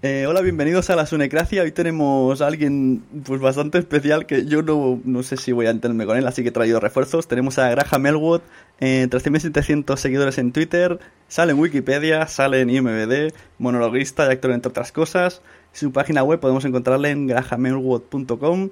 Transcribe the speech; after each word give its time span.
Eh, 0.00 0.26
hola, 0.28 0.42
bienvenidos 0.42 0.90
a 0.90 0.96
la 0.96 1.06
Sunecracia. 1.06 1.62
Hoy 1.62 1.72
tenemos 1.72 2.40
a 2.40 2.46
alguien 2.46 3.02
pues 3.24 3.40
bastante 3.40 3.78
especial 3.78 4.26
que 4.26 4.46
yo 4.46 4.62
no, 4.62 5.00
no 5.04 5.24
sé 5.24 5.36
si 5.36 5.50
voy 5.50 5.66
a 5.66 5.70
entenderme 5.70 6.06
con 6.06 6.16
él, 6.16 6.24
así 6.28 6.44
que 6.44 6.50
he 6.50 6.52
traído 6.52 6.78
refuerzos. 6.78 7.26
Tenemos 7.26 7.58
a 7.58 7.68
Graham 7.70 8.06
Elwood, 8.06 8.42
eh, 8.78 9.08
13.700 9.10 9.96
seguidores 9.96 10.38
en 10.38 10.52
Twitter, 10.52 11.00
sale 11.26 11.50
en 11.50 11.58
Wikipedia, 11.58 12.28
sale 12.28 12.60
en 12.60 12.70
IMBD, 12.70 13.34
monologuista 13.58 14.26
y 14.26 14.30
actor 14.30 14.52
entre 14.52 14.68
otras 14.68 14.92
cosas. 14.92 15.42
Su 15.72 15.90
página 15.90 16.22
web 16.22 16.38
podemos 16.38 16.64
encontrarla 16.64 17.08
en 17.08 17.26
grahamelwood.com. 17.26 18.70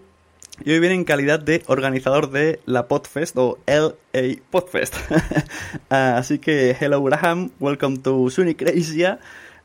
Y 0.64 0.70
hoy 0.70 0.78
viene 0.78 0.94
en 0.94 1.04
calidad 1.04 1.41
de 1.41 1.64
organizador 1.66 2.31
de 2.31 2.60
la 2.66 2.87
Podfest 2.87 3.37
o 3.37 3.58
LA 3.66 4.37
Podfest. 4.48 4.94
así 5.88 6.38
que, 6.38 6.76
hello 6.81 7.03
Graham, 7.03 7.50
welcome 7.58 7.98
to 7.98 8.31
Sunecracia. 8.31 9.19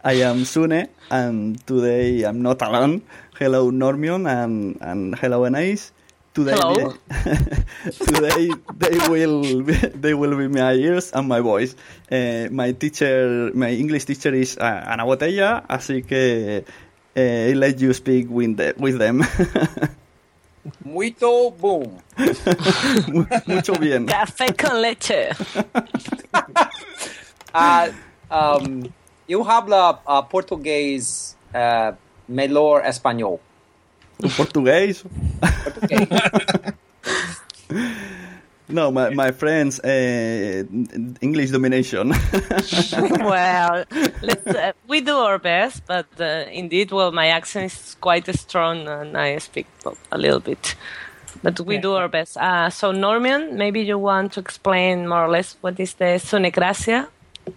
I 0.04 0.14
am 0.26 0.46
Sune, 0.46 0.90
and 1.12 1.62
today 1.68 2.24
I'm 2.24 2.42
not 2.42 2.62
alone. 2.64 3.04
Hello, 3.38 3.70
Normion, 3.70 4.26
and, 4.26 4.78
and 4.82 5.16
hello, 5.16 5.46
Anais. 5.46 5.92
Today, 6.34 6.56
Hello. 6.56 6.94
today 7.92 8.50
they 8.78 8.98
will 9.10 9.62
be, 9.62 9.74
they 9.74 10.14
will 10.14 10.36
be 10.38 10.48
my 10.48 10.74
ears 10.74 11.12
and 11.12 11.28
my 11.28 11.40
voice. 11.42 11.76
Eh, 12.10 12.48
my 12.50 12.72
teacher, 12.72 13.52
my 13.54 13.70
English 13.70 14.06
teacher 14.06 14.34
is 14.34 14.58
uh, 14.58 14.86
Ana 14.88 15.06
Botella, 15.06 15.66
así 15.70 16.08
que 16.08 16.64
eh, 17.16 17.50
I 17.52 17.54
let 17.54 17.80
you 17.80 17.94
speak 17.94 18.28
with, 18.30 18.58
the, 18.58 18.74
with 18.78 18.98
them. 18.98 19.22
Muito 20.86 21.52
boom. 21.52 22.02
Mucho 23.48 23.74
bien. 23.76 24.08
Café 24.08 24.56
con 24.58 24.82
leche. 24.82 25.30
Uh, 27.54 27.92
um, 28.32 28.90
eu 29.28 29.44
hablo 29.44 29.76
uh, 30.08 30.24
português 30.24 31.36
uh, 31.54 31.96
melhor 32.28 32.84
espanhol. 32.86 33.40
¿Un 34.24 34.30
portugués? 34.30 35.04
Português. 35.64 36.08
No, 38.72 38.90
my, 38.90 39.10
my 39.10 39.32
friends, 39.32 39.82
eh, 39.84 40.64
English 41.20 41.52
domination. 41.52 42.10
well, 43.20 43.84
let's, 44.22 44.48
uh, 44.48 44.72
we 44.88 45.02
do 45.02 45.18
our 45.18 45.38
best, 45.40 45.86
but 45.86 46.06
uh, 46.20 46.46
indeed, 46.50 46.92
well, 46.92 47.12
my 47.12 47.28
accent 47.28 47.66
is 47.66 47.98
quite 48.00 48.34
strong 48.36 48.88
and 48.88 49.18
I 49.18 49.38
speak 49.40 49.68
a 50.12 50.18
little 50.18 50.40
bit. 50.40 50.76
But 51.44 51.60
we 51.62 51.80
do 51.80 51.94
our 51.94 52.08
best. 52.08 52.38
Uh, 52.38 52.70
so, 52.70 52.92
Norman, 52.92 53.58
maybe 53.58 53.82
you 53.82 53.98
want 53.98 54.34
to 54.34 54.40
explain 54.40 55.08
more 55.08 55.26
or 55.26 55.30
less 55.30 55.58
what 55.62 55.80
is 55.80 55.94
the 55.96 56.20
Sunnecracia? 56.20 57.08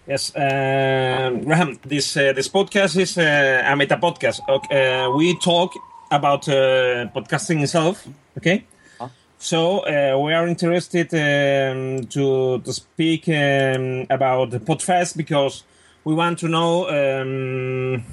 Yes, 0.07 0.31
um, 0.35 1.43
Graham. 1.43 1.79
This 1.83 2.15
uh, 2.17 2.33
this 2.33 2.47
podcast 2.49 2.97
is 2.97 3.17
uh, 3.17 3.63
a 3.65 3.75
meta 3.75 3.97
podcast. 3.97 4.39
Okay, 4.47 5.03
uh, 5.03 5.11
we 5.11 5.37
talk 5.39 5.73
about 6.11 6.47
uh, 6.47 7.07
podcasting 7.15 7.61
itself. 7.61 8.07
Okay, 8.37 8.65
so 9.37 9.79
uh, 9.79 10.17
we 10.17 10.33
are 10.33 10.47
interested 10.47 11.13
um, 11.13 12.05
to 12.07 12.59
to 12.59 12.73
speak 12.73 13.27
um, 13.29 14.05
about 14.09 14.51
the 14.51 14.59
Podfest 14.59 15.17
because 15.17 15.63
we 16.03 16.13
want 16.13 16.39
to 16.39 16.47
know 16.47 16.87
um, 16.89 18.03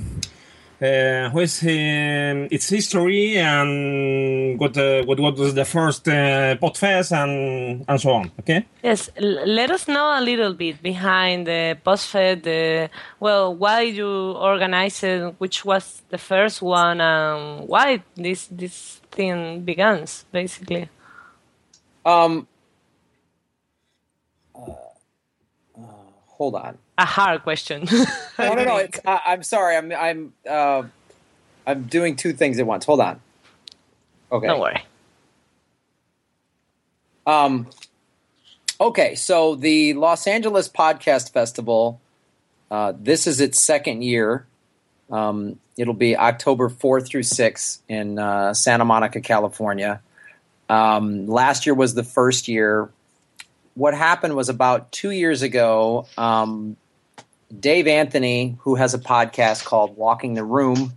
uh, 0.82 1.31
what 1.31 1.44
is 1.44 1.62
um, 1.62 2.49
its 2.50 2.69
history 2.69 3.38
and 3.38 4.58
what 4.58 4.76
uh, 4.76 5.02
what 5.05 5.20
what 5.20 5.37
was 5.37 5.55
the 5.55 5.64
first 5.64 6.08
uh, 6.08 6.56
Podfest 6.61 7.12
and 7.12 7.84
and 7.88 8.00
so 8.00 8.11
on. 8.11 8.31
Okay. 8.40 8.67
Yes, 8.82 9.11
l- 9.17 9.46
let 9.46 9.70
us 9.70 9.87
know 9.88 10.19
a 10.19 10.20
little 10.20 10.55
bit 10.55 10.82
behind 10.82 11.46
the 11.46 11.79
Podfest. 11.84 12.43
The 12.43 12.90
well, 13.20 13.55
why 13.55 13.82
you 13.82 14.32
organized 14.32 15.05
it, 15.05 15.34
which 15.38 15.64
was 15.64 16.02
the 16.08 16.19
first 16.19 16.62
one, 16.62 17.00
and 17.00 17.69
why 17.69 18.02
this 18.17 18.49
this 18.50 19.00
thing 19.11 19.61
begins 19.61 20.25
basically. 20.32 20.88
Um. 22.05 22.46
uh, 24.55 24.70
uh, 25.79 25.82
hold 26.26 26.55
on. 26.56 26.79
A 27.02 27.04
hard 27.04 27.43
question. 27.43 27.88
No, 28.38 28.54
no, 28.54 28.64
no. 28.64 28.76
It's, 28.78 28.99
I, 29.04 29.20
I'm 29.26 29.43
sorry. 29.43 29.76
I'm 29.76 29.93
I'm 29.93 30.32
uh, 30.49 30.84
I'm 31.66 31.82
doing 31.84 32.16
two 32.16 32.32
things 32.32 32.58
at 32.58 32.66
once. 32.66 32.84
Hold 32.87 33.00
on. 33.00 33.20
Okay. 34.32 34.46
Don't 34.46 34.58
worry. 34.58 34.82
Um, 37.26 37.69
okay, 38.81 39.14
so 39.14 39.54
the 39.54 39.93
Los 39.94 40.26
Angeles 40.26 40.69
Podcast 40.69 41.32
Festival, 41.32 42.00
uh, 42.70 42.94
this 42.99 43.26
is 43.26 43.40
its 43.40 43.60
second 43.60 44.02
year. 44.02 44.46
Um, 45.10 45.60
it'll 45.76 45.94
be 45.94 46.16
October 46.16 46.69
4th 46.69 47.06
through 47.06 47.22
6th 47.22 47.78
in 47.88 48.19
uh, 48.19 48.55
Santa 48.55 48.84
Monica, 48.84 49.20
California. 49.20 50.00
Um, 50.69 51.26
last 51.26 51.66
year 51.66 51.75
was 51.75 51.94
the 51.94 52.02
first 52.02 52.48
year. 52.48 52.90
What 53.75 53.94
happened 53.94 54.34
was 54.34 54.48
about 54.48 54.90
two 54.90 55.10
years 55.10 55.43
ago, 55.43 56.06
um, 56.16 56.76
Dave 57.58 57.87
Anthony, 57.87 58.56
who 58.60 58.76
has 58.76 58.94
a 58.94 58.99
podcast 58.99 59.64
called 59.64 59.96
Walking 59.96 60.34
the 60.34 60.44
Room, 60.44 60.94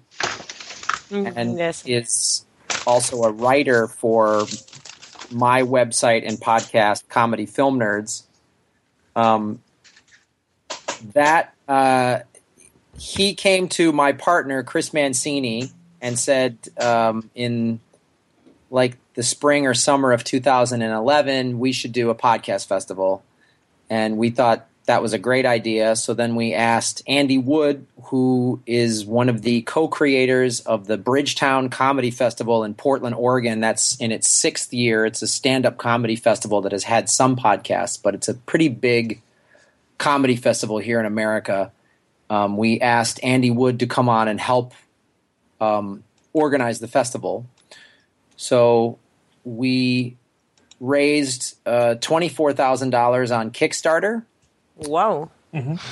and 1.12 1.60
is 1.86 2.46
also 2.88 3.24
a 3.24 3.32
writer 3.32 3.88
for 3.88 4.46
my 5.32 5.64
website 5.64 6.26
and 6.26 6.38
podcast, 6.40 7.08
Comedy 7.10 7.46
Film 7.46 7.80
Nerds. 7.80 8.24
Um, 9.16 9.62
that 11.14 11.54
uh, 11.68 12.20
he 12.98 13.34
came 13.34 13.68
to 13.70 13.92
my 13.92 14.14
partner 14.14 14.64
Chris 14.64 14.94
Mancini 14.94 15.72
and 16.02 16.18
said 16.18 16.58
um, 16.80 17.30
in 17.36 17.80
like 18.70 18.98
the 19.14 19.24
spring 19.24 19.68
or 19.68 19.74
summer 19.74 20.12
of 20.12 20.24
2011 20.24 21.60
we 21.60 21.72
should 21.72 21.92
do 21.92 22.10
a 22.10 22.16
podcast 22.16 22.68
festival, 22.68 23.24
and 23.90 24.18
we 24.18 24.30
thought 24.30 24.68
that 24.86 25.02
was 25.02 25.14
a 25.14 25.18
great 25.18 25.46
idea. 25.46 25.96
So 25.96 26.14
then 26.14 26.36
we 26.36 26.54
asked 26.54 27.02
Andy 27.08 27.38
Wood, 27.38 27.88
who 28.04 28.62
is 28.68 29.06
one 29.06 29.30
of 29.30 29.42
the 29.42 29.64
co 29.64 29.88
creators 29.88 30.60
of 30.62 30.86
the 30.86 30.98
Bridgetown 30.98 31.70
Comedy 31.70 32.12
Festival 32.12 32.64
in 32.64 32.76
Portland, 32.76 33.16
Oregon. 33.16 33.62
That's 33.62 33.96
in 33.98 34.12
its 34.12 34.28
sixth 34.28 34.74
year. 34.74 35.06
It's 35.06 35.22
a 35.22 35.28
stand 35.28 35.66
up 35.66 35.78
comedy 35.78 36.16
festival 36.16 36.62
that 36.62 36.72
has 36.72 36.84
had 36.84 37.10
some 37.10 37.36
podcasts, 37.36 38.02
but 38.02 38.14
it's 38.14 38.28
a 38.28 38.36
pretty 38.36 38.70
big 38.70 39.22
comedy 39.98 40.36
festival 40.36 40.78
here 40.78 41.00
in 41.00 41.06
America. 41.06 41.72
Um, 42.30 42.58
we 42.58 42.80
asked 42.80 43.20
Andy 43.24 43.52
Wood 43.52 43.80
to 43.80 43.88
come 43.88 44.10
on 44.10 44.28
and 44.28 44.40
help 44.40 44.74
um, 45.60 46.04
organize 46.34 46.80
the 46.80 46.88
festival. 46.88 47.48
So 48.36 49.00
we 49.44 50.18
raised 50.80 51.58
uh, 51.66 51.96
$24,000 52.00 53.36
on 53.36 53.52
Kickstarter 53.52 54.24
Wow. 54.78 55.30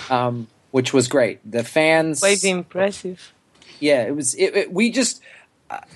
um, 0.10 0.48
which 0.72 0.94
was 0.94 1.08
great. 1.08 1.40
The 1.50 1.64
fans, 1.64 2.20
Quite 2.20 2.44
impressive. 2.44 3.34
yeah, 3.80 4.04
it 4.04 4.16
was. 4.16 4.34
It, 4.36 4.56
it, 4.56 4.74
we 4.74 4.90
just, 4.92 5.22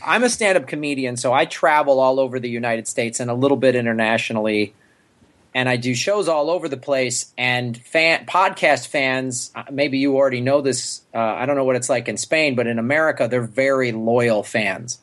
I'm 0.06 0.24
a 0.24 0.30
stand-up 0.30 0.68
comedian, 0.68 1.18
so 1.18 1.34
I 1.34 1.46
travel 1.46 2.00
all 2.00 2.20
over 2.20 2.40
the 2.40 2.50
United 2.50 2.88
States 2.88 3.20
and 3.20 3.30
a 3.30 3.34
little 3.34 3.58
bit 3.58 3.76
internationally, 3.76 4.74
and 5.54 5.68
I 5.68 5.76
do 5.78 5.96
shows 5.96 6.28
all 6.28 6.50
over 6.50 6.70
the 6.70 6.78
place. 6.78 7.34
And 7.38 7.76
fan 7.78 8.26
podcast 8.26 8.88
fans, 8.88 9.52
uh, 9.56 9.64
maybe 9.72 9.98
you 9.98 10.16
already 10.16 10.42
know 10.42 10.62
this. 10.62 11.02
Uh, 11.14 11.18
I 11.20 11.46
don't 11.46 11.56
know 11.56 11.64
what 11.66 11.76
it's 11.76 11.90
like 11.90 12.08
in 12.08 12.18
Spain, 12.18 12.56
but 12.56 12.68
in 12.68 12.80
America, 12.80 13.28
they're 13.30 13.42
very 13.42 13.92
loyal 13.92 14.44
fans. 14.44 15.00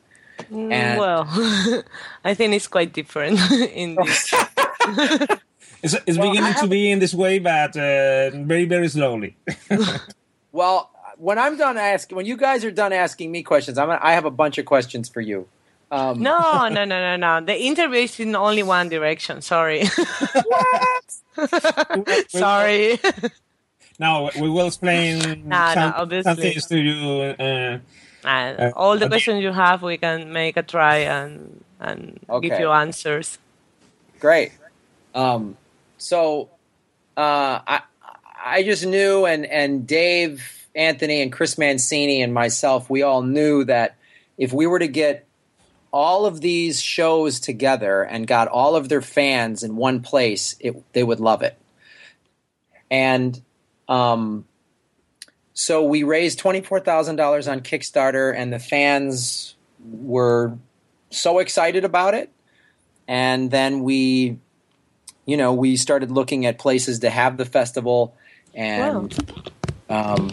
Mm, 0.50 0.72
And- 0.72 0.98
well, 1.00 1.26
I 2.24 2.34
think 2.34 2.54
it's 2.54 2.66
quite 2.68 2.92
different 2.92 3.38
in 3.52 3.96
this. 3.96 4.32
It's, 5.84 5.94
it's 6.06 6.18
beginning 6.18 6.54
to 6.60 6.66
be 6.66 6.90
in 6.90 6.98
this 6.98 7.14
way, 7.14 7.38
but 7.38 7.76
uh, 7.76 8.30
very 8.30 8.64
very 8.64 8.88
slowly. 8.88 9.36
Well, 10.52 10.88
when 11.18 11.36
I'm 11.36 11.56
done 11.56 11.76
asking, 11.76 12.14
when 12.16 12.26
you 12.26 12.36
guys 12.36 12.64
are 12.64 12.70
done 12.70 12.92
asking 12.92 13.32
me 13.32 13.42
questions, 13.42 13.76
I'm. 13.76 13.88
Gonna, 13.88 13.98
I 14.00 14.12
have 14.14 14.24
a 14.24 14.30
bunch 14.30 14.56
of 14.58 14.66
questions 14.66 15.08
for 15.08 15.20
you. 15.20 15.48
Um, 15.90 16.22
No, 16.22 16.68
no, 16.76 16.84
no, 16.84 16.86
no, 16.86 17.16
no. 17.16 17.40
The 17.44 17.60
interview 17.60 18.02
is 18.02 18.20
in 18.20 18.36
only 18.36 18.62
one 18.62 18.88
direction. 18.88 19.42
Sorry. 19.42 19.84
Sorry. 22.28 23.00
now 23.98 24.30
we 24.40 24.48
will 24.48 24.68
explain 24.68 25.48
Nah, 25.48 25.74
some, 25.74 25.90
no, 25.90 25.94
obviously. 25.96 26.30
some 26.30 26.36
things 26.40 26.66
to 26.66 26.78
you. 26.78 27.34
Uh, 27.38 27.78
Uh, 28.24 28.70
all 28.74 28.96
the 28.96 29.06
questions 29.06 29.42
you 29.42 29.52
have, 29.52 29.82
we 29.82 29.98
can 29.98 30.32
make 30.32 30.56
a 30.56 30.62
try 30.62 30.96
and 31.04 31.62
and 31.78 32.18
give 32.40 32.58
you 32.58 32.70
answers. 32.72 33.36
Great. 34.18 34.52
Um, 35.14 35.58
so 36.04 36.50
uh, 37.16 37.60
I 37.66 37.80
I 38.44 38.62
just 38.62 38.84
knew, 38.84 39.24
and 39.24 39.46
and 39.46 39.86
Dave 39.86 40.68
Anthony 40.74 41.22
and 41.22 41.32
Chris 41.32 41.56
Mancini 41.56 42.20
and 42.20 42.34
myself, 42.34 42.90
we 42.90 43.02
all 43.02 43.22
knew 43.22 43.64
that 43.64 43.96
if 44.36 44.52
we 44.52 44.66
were 44.66 44.78
to 44.80 44.88
get 44.88 45.26
all 45.92 46.26
of 46.26 46.40
these 46.40 46.82
shows 46.82 47.40
together 47.40 48.02
and 48.02 48.26
got 48.26 48.48
all 48.48 48.76
of 48.76 48.88
their 48.88 49.00
fans 49.00 49.62
in 49.62 49.76
one 49.76 50.02
place, 50.02 50.56
it, 50.60 50.74
they 50.92 51.02
would 51.02 51.20
love 51.20 51.42
it. 51.42 51.56
And 52.90 53.40
um, 53.88 54.44
so 55.54 55.84
we 55.84 56.02
raised 56.02 56.38
twenty 56.38 56.60
four 56.60 56.80
thousand 56.80 57.16
dollars 57.16 57.48
on 57.48 57.60
Kickstarter, 57.60 58.34
and 58.36 58.52
the 58.52 58.58
fans 58.58 59.54
were 59.90 60.58
so 61.10 61.38
excited 61.38 61.84
about 61.84 62.12
it. 62.12 62.30
And 63.06 63.50
then 63.50 63.82
we, 63.82 64.38
you 65.26 65.36
know, 65.36 65.52
we 65.52 65.76
started 65.76 66.10
looking 66.10 66.46
at 66.46 66.58
places 66.58 66.98
to 67.00 67.10
have 67.10 67.36
the 67.36 67.44
festival, 67.44 68.14
and 68.54 69.12
um, 69.88 70.30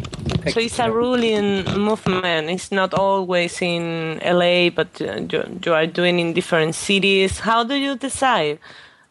So 0.50 0.60
it's 0.60 0.80
a 0.80 0.92
ruling 0.92 1.64
movement. 1.80 2.50
It's 2.50 2.72
not 2.72 2.94
always 2.94 3.62
in 3.62 4.20
LA, 4.26 4.70
but 4.70 5.00
you, 5.00 5.60
you 5.66 5.74
are 5.74 5.86
doing 5.88 6.20
in 6.20 6.34
different 6.34 6.76
cities. 6.76 7.40
How 7.40 7.64
do 7.64 7.76
you 7.76 7.96
decide 7.96 8.60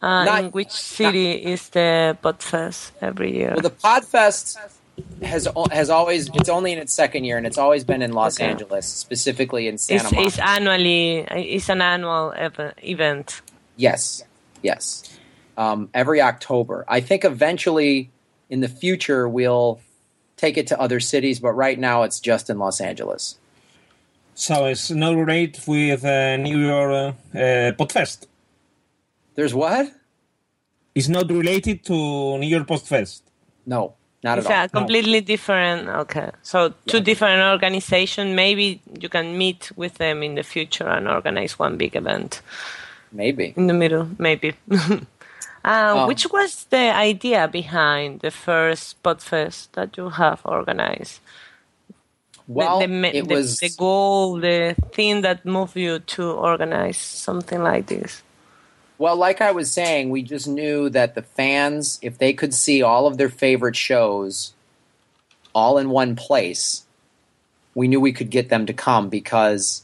uh, 0.01 0.25
Not- 0.25 0.43
in 0.45 0.51
which 0.51 0.71
city 0.71 1.31
is 1.33 1.69
the 1.69 2.17
Podfest 2.23 2.91
every 3.01 3.35
year? 3.35 3.51
Well, 3.53 3.61
the 3.61 3.69
Podfest 3.71 4.57
has 5.23 5.47
has 5.71 5.89
always 5.89 6.29
it's 6.35 6.49
only 6.49 6.73
in 6.73 6.77
its 6.79 6.93
second 6.93 7.23
year, 7.23 7.37
and 7.37 7.47
it's 7.47 7.57
always 7.57 7.83
been 7.83 8.01
in 8.01 8.11
Los 8.13 8.37
Okay. 8.37 8.49
Angeles, 8.51 8.85
specifically 8.87 9.67
in 9.67 9.77
Santa 9.77 10.03
it's, 10.03 10.11
Monica. 10.11 10.27
it's 10.27 10.39
annually. 10.39 11.17
It's 11.55 11.69
an 11.69 11.81
annual 11.81 12.33
ev- 12.35 12.73
event. 12.83 13.41
Yes, 13.77 14.23
yes. 14.61 15.03
Um, 15.57 15.89
every 15.93 16.21
October, 16.21 16.85
I 16.87 17.01
think 17.01 17.23
eventually 17.25 18.09
in 18.49 18.61
the 18.61 18.67
future 18.69 19.27
we'll 19.27 19.79
take 20.37 20.57
it 20.57 20.67
to 20.67 20.79
other 20.79 20.99
cities, 20.99 21.39
but 21.39 21.51
right 21.53 21.77
now 21.79 22.03
it's 22.03 22.19
just 22.19 22.49
in 22.49 22.57
Los 22.57 22.81
Angeles. 22.81 23.37
so 24.33 24.65
it's 24.65 24.89
not 24.89 25.15
related 25.15 25.59
with 25.67 26.03
uh, 26.03 26.37
New 26.37 26.59
York 26.59 26.91
uh, 27.35 27.37
uh, 27.37 27.71
Podfest. 27.73 28.27
There's 29.35 29.53
what? 29.53 29.91
It's 30.95 31.07
not 31.07 31.29
related 31.29 31.83
to 31.85 32.37
New 32.37 32.47
York 32.47 32.67
Podfest. 32.67 33.21
No, 33.65 33.93
not 34.23 34.39
it's 34.39 34.47
at 34.47 34.57
all. 34.57 34.63
It's 34.65 34.73
a 34.73 34.77
completely 34.77 35.21
different. 35.21 35.87
Okay, 35.87 36.31
so 36.41 36.73
two 36.87 36.99
different 36.99 37.41
organizations. 37.53 38.35
Maybe 38.35 38.81
you 38.99 39.09
can 39.09 39.37
meet 39.37 39.71
with 39.75 39.95
them 39.95 40.23
in 40.23 40.35
the 40.35 40.43
future 40.43 40.87
and 40.87 41.07
organize 41.07 41.59
one 41.59 41.77
big 41.77 41.95
event 41.95 42.41
Maybe. 43.11 43.53
in 43.55 43.67
the 43.67 43.73
middle. 43.73 44.09
Maybe. 44.17 44.55
uh, 45.63 46.01
Um, 46.03 46.07
which 46.07 46.25
was 46.31 46.65
the 46.69 46.91
idea 46.93 47.47
behind 47.47 48.21
the 48.21 48.31
first 48.31 49.01
Podfest 49.03 49.69
that 49.73 49.97
you 49.97 50.09
have 50.09 50.41
organized? 50.45 51.19
The- 52.47 52.53
Well, 52.53 52.79
the, 52.79 52.87
ma- 52.87 53.07
it 53.13 53.27
the, 53.27 53.35
was 53.35 53.59
the 53.59 53.69
goal, 53.77 54.35
the 54.39 54.75
thing 54.91 55.21
that 55.21 55.45
moved 55.45 55.75
you 55.77 55.99
to 55.99 56.31
organize 56.31 56.97
something 56.97 57.61
like 57.63 57.87
this. 57.87 58.23
Well, 58.97 59.15
like 59.15 59.41
I 59.41 59.51
was 59.51 59.71
saying, 59.71 60.09
we 60.09 60.21
just 60.21 60.47
knew 60.47 60.89
that 60.89 61.15
the 61.15 61.23
fans, 61.23 61.97
if 62.01 62.17
they 62.17 62.33
could 62.33 62.53
see 62.53 62.81
all 62.83 63.07
of 63.07 63.17
their 63.17 63.29
favorite 63.29 63.75
shows 63.75 64.53
all 65.55 65.77
in 65.77 65.89
one 65.89 66.15
place, 66.15 66.83
we 67.73 67.87
knew 67.87 67.99
we 67.99 68.13
could 68.13 68.29
get 68.29 68.49
them 68.49 68.65
to 68.65 68.73
come 68.73 69.09
because 69.09 69.83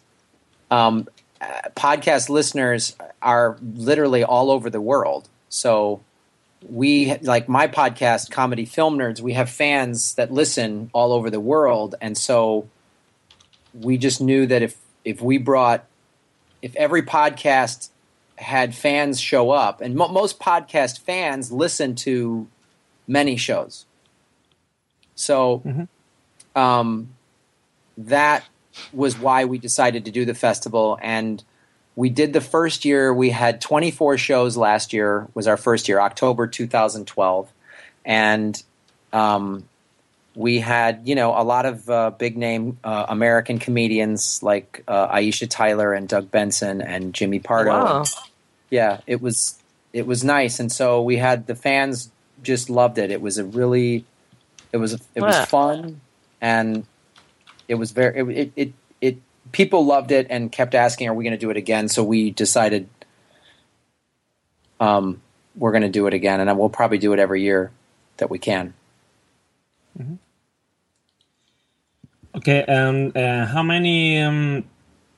um, 0.70 1.08
uh, 1.42 1.70
podcast 1.76 2.30
listeners 2.30 2.96
are 3.22 3.58
literally 3.76 4.24
all 4.24 4.52
over 4.52 4.70
the 4.70 4.82
world. 4.82 5.30
So 5.58 6.02
we 6.68 7.16
like 7.22 7.50
my 7.50 7.68
podcast, 7.68 8.30
Comedy 8.32 8.66
Film 8.66 8.98
Nerds. 8.98 9.22
We 9.22 9.34
have 9.34 9.50
fans 9.50 10.14
that 10.16 10.32
listen 10.32 10.90
all 10.94 11.12
over 11.12 11.30
the 11.30 11.40
world, 11.40 11.96
and 12.00 12.18
so 12.18 12.70
we 13.74 13.98
just 13.98 14.22
knew 14.22 14.46
that 14.46 14.62
if 14.62 14.78
if 15.04 15.22
we 15.22 15.38
brought 15.38 15.86
if 16.62 16.76
every 16.76 17.02
podcast 17.02 17.90
had 18.38 18.76
fans 18.76 19.20
show 19.20 19.50
up, 19.50 19.82
and 19.82 19.96
mo- 19.96 20.10
most 20.10 20.40
podcast 20.40 21.00
fans 21.00 21.52
listen 21.52 21.96
to 21.96 22.48
many 23.08 23.36
shows, 23.36 23.86
so 25.16 25.88
um, 26.56 27.10
that 27.98 28.44
was 28.94 29.18
why 29.18 29.46
we 29.46 29.58
decided 29.58 30.06
to 30.06 30.12
do 30.12 30.24
the 30.24 30.36
festival. 30.36 31.00
And 31.02 31.44
we 31.98 32.10
did 32.10 32.32
the 32.32 32.40
first 32.42 32.86
year. 32.86 33.12
We 33.14 33.32
had 33.32 33.60
24 33.60 34.18
shows 34.18 34.56
last 34.56 34.94
year 34.94 35.28
was 35.34 35.48
our 35.48 35.58
first 35.58 35.90
year 35.90 36.00
october 36.00 36.48
2012 36.48 37.52
and 38.06 38.64
um, 39.12 39.68
we 40.36 40.60
had 40.60 41.02
you 41.06 41.16
know 41.16 41.32
a 41.38 41.44
lot 41.44 41.66
of 41.66 41.90
uh, 41.90 42.12
big 42.12 42.38
name 42.38 42.78
uh, 42.84 43.06
american 43.10 43.58
comedians 43.60 44.42
like 44.44 44.84
uh, 44.88 45.08
aisha 45.16 45.50
tyler 45.50 45.92
and 45.94 46.08
doug 46.08 46.30
benson 46.32 46.82
and 46.82 47.14
jimmy 47.14 47.40
pardo. 47.40 47.72
Wow. 47.72 48.04
yeah 48.70 49.02
it 49.08 49.22
was 49.22 49.58
it 49.94 50.06
was 50.06 50.24
nice. 50.24 50.60
And 50.60 50.72
so 50.72 51.02
we 51.02 51.18
had 51.18 51.48
the 51.48 51.56
fans 51.56 52.12
just 52.44 52.70
loved 52.70 53.00
it. 53.00 53.10
It 53.10 53.20
was 53.20 53.40
a 53.40 53.46
really 53.46 54.06
it 54.72 54.78
was 54.78 54.94
it 54.94 55.22
was 55.22 55.36
Wow. 55.36 55.46
fun 55.46 56.02
and 56.40 56.86
it 57.68 57.76
was 57.76 57.92
very 57.92 58.20
it, 58.20 58.28
it 58.28 58.52
it 58.56 58.68
it 58.68 58.74
people 59.52 59.86
loved 59.86 60.12
it 60.12 60.28
and 60.30 60.52
kept 60.52 60.76
asking 60.76 61.08
are 61.08 61.14
we 61.14 61.24
going 61.24 61.32
to 61.32 61.40
do 61.40 61.50
it 61.50 61.58
again? 61.58 61.88
So 61.88 62.04
we 62.04 62.32
decided 62.32 62.90
um 64.80 65.22
we're 65.56 65.72
going 65.72 65.84
to 65.84 65.90
do 65.90 66.08
it 66.08 66.14
again 66.14 66.40
and 66.40 66.60
we'll 66.60 66.70
probably 66.70 66.98
do 66.98 67.14
it 67.14 67.20
every 67.20 67.42
year 67.42 67.72
that 68.18 68.30
we 68.30 68.40
can. 68.40 68.74
Okay, 72.36 72.64
and 72.68 73.18
uh, 73.18 73.48
how 73.48 73.64
many 73.64 74.22
um, 74.22 74.64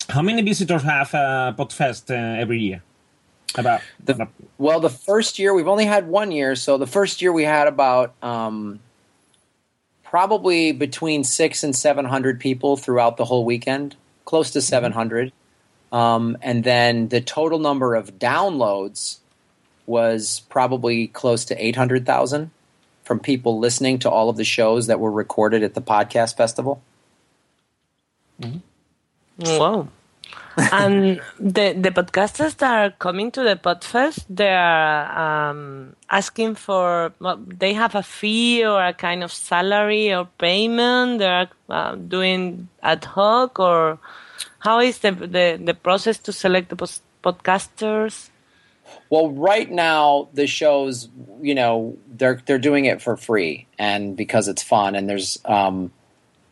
how 0.07 0.21
many 0.21 0.41
visitors 0.41 0.83
have 0.83 1.13
uh, 1.13 1.53
Podfest 1.57 2.09
uh, 2.09 2.39
every 2.39 2.59
year? 2.59 2.81
About 3.57 3.81
the, 4.05 4.27
well 4.59 4.79
the 4.79 4.91
first 4.91 5.39
year 5.39 5.55
we've 5.55 5.67
only 5.67 5.85
had 5.85 6.07
one 6.07 6.31
year 6.31 6.55
so 6.55 6.77
the 6.77 6.85
first 6.85 7.19
year 7.19 7.33
we 7.33 7.43
had 7.43 7.67
about 7.67 8.13
um 8.21 8.79
probably 10.03 10.71
between 10.71 11.23
six 11.23 11.63
and 11.63 11.75
seven 11.75 12.05
hundred 12.05 12.39
people 12.39 12.77
throughout 12.77 13.17
the 13.17 13.25
whole 13.25 13.43
weekend 13.43 13.95
close 14.29 14.51
to 14.51 14.61
700 14.61 15.31
um, 15.91 16.37
and 16.43 16.63
then 16.63 17.07
the 17.07 17.19
total 17.19 17.57
number 17.57 17.95
of 17.95 18.19
downloads 18.19 19.17
was 19.87 20.41
probably 20.49 21.07
close 21.07 21.45
to 21.45 21.65
800000 21.65 22.51
from 23.03 23.19
people 23.19 23.57
listening 23.57 23.97
to 23.97 24.09
all 24.09 24.29
of 24.29 24.37
the 24.37 24.43
shows 24.43 24.85
that 24.85 24.99
were 24.99 25.11
recorded 25.11 25.63
at 25.63 25.73
the 25.73 25.81
podcast 25.81 26.37
festival. 26.37 26.79
Wow. 29.39 29.87
And 30.71 31.21
the 31.39 31.73
the 31.73 31.91
podcasters 31.91 32.57
that 32.57 32.73
are 32.73 32.91
coming 32.91 33.31
to 33.31 33.43
the 33.43 33.55
Podfest, 33.55 34.25
they 34.29 34.49
are 34.49 35.49
um, 35.49 35.95
asking 36.09 36.55
for. 36.55 37.13
Well, 37.19 37.39
they 37.45 37.73
have 37.73 37.95
a 37.95 38.03
fee 38.03 38.65
or 38.65 38.83
a 38.83 38.93
kind 38.93 39.23
of 39.23 39.31
salary 39.31 40.13
or 40.13 40.27
payment. 40.37 41.19
They 41.19 41.27
are 41.27 41.49
uh, 41.69 41.95
doing 41.95 42.67
ad 42.83 43.05
hoc, 43.05 43.59
or 43.59 43.99
how 44.59 44.79
is 44.79 44.99
the 44.99 45.11
the, 45.11 45.59
the 45.63 45.73
process 45.73 46.17
to 46.19 46.33
select 46.33 46.69
the 46.69 46.75
podcasters? 47.23 48.29
Well, 49.09 49.29
right 49.29 49.69
now 49.69 50.29
the 50.33 50.47
shows, 50.47 51.09
you 51.41 51.55
know, 51.55 51.97
they're 52.07 52.41
they're 52.45 52.59
doing 52.59 52.85
it 52.85 53.01
for 53.01 53.17
free 53.17 53.67
and 53.77 54.15
because 54.15 54.47
it's 54.47 54.63
fun 54.63 54.95
and 54.95 55.09
there's 55.09 55.39
um 55.45 55.91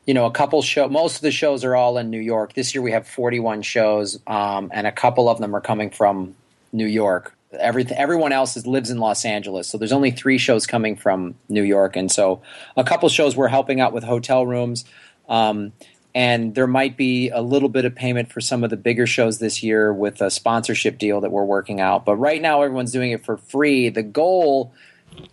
you 0.08 0.14
know, 0.14 0.26
a 0.26 0.32
couple 0.32 0.62
show 0.62 0.88
most 0.88 1.18
of 1.18 1.22
the 1.22 1.32
shows 1.32 1.64
are 1.64 1.76
all 1.76 1.98
in 1.98 2.10
New 2.10 2.20
York. 2.20 2.54
This 2.54 2.74
year 2.74 2.82
we 2.82 2.94
have 2.94 3.06
41 3.08 3.62
shows 3.62 4.20
um 4.26 4.72
and 4.74 4.88
a 4.88 4.92
couple 4.92 5.30
of 5.30 5.38
them 5.38 5.56
are 5.56 5.62
coming 5.62 5.92
from 5.92 6.36
New 6.72 6.88
York. 6.88 7.36
Everything 7.52 7.98
everyone 7.98 8.32
else 8.32 8.58
is, 8.58 8.66
lives 8.66 8.90
in 8.90 8.98
Los 8.98 9.26
Angeles. 9.26 9.68
So 9.68 9.78
there's 9.78 9.92
only 9.92 10.12
3 10.12 10.38
shows 10.38 10.66
coming 10.66 10.96
from 10.96 11.36
New 11.50 11.64
York 11.64 11.98
and 11.98 12.12
so 12.12 12.42
a 12.78 12.84
couple 12.84 13.10
shows 13.10 13.36
we're 13.36 13.50
helping 13.50 13.82
out 13.82 13.94
with 13.94 14.04
hotel 14.06 14.48
rooms. 14.48 14.86
Um 15.28 15.74
and 16.16 16.56
there 16.56 16.68
might 16.68 16.98
be 16.98 17.30
a 17.30 17.42
little 17.42 17.70
bit 17.70 17.86
of 17.86 17.94
payment 17.94 18.32
for 18.32 18.42
some 18.42 18.64
of 18.64 18.72
the 18.72 18.78
bigger 18.78 19.06
shows 19.06 19.38
this 19.38 19.62
year 19.62 19.94
with 19.94 20.20
a 20.22 20.32
sponsorship 20.32 20.98
deal 20.98 21.22
that 21.22 21.32
we're 21.32 21.44
working 21.44 21.80
out. 21.80 22.06
But 22.06 22.16
right 22.16 22.42
now, 22.42 22.64
everyone's 22.64 22.92
doing 22.92 23.12
it 23.12 23.24
for 23.24 23.38
free. 23.38 23.90
The 23.90 24.02
goal 24.02 24.74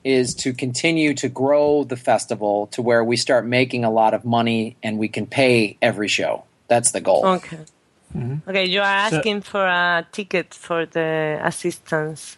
is 0.04 0.34
to 0.36 0.52
continue 0.52 1.14
to 1.14 1.28
grow 1.28 1.84
the 1.84 1.96
festival 1.96 2.66
to 2.68 2.82
where 2.82 3.02
we 3.04 3.16
start 3.16 3.46
making 3.46 3.84
a 3.84 3.90
lot 3.90 4.14
of 4.14 4.24
money 4.24 4.76
and 4.82 4.98
we 4.98 5.08
can 5.08 5.26
pay 5.26 5.76
every 5.82 6.08
show. 6.08 6.44
That's 6.68 6.90
the 6.92 7.00
goal. 7.00 7.26
Okay. 7.26 7.58
Okay, 8.48 8.64
you 8.66 8.80
are 8.80 9.10
So- 9.10 9.16
asking 9.18 9.42
for 9.42 9.66
a 9.66 10.06
ticket 10.12 10.54
for 10.54 10.86
the 10.86 11.40
assistance. 11.42 12.36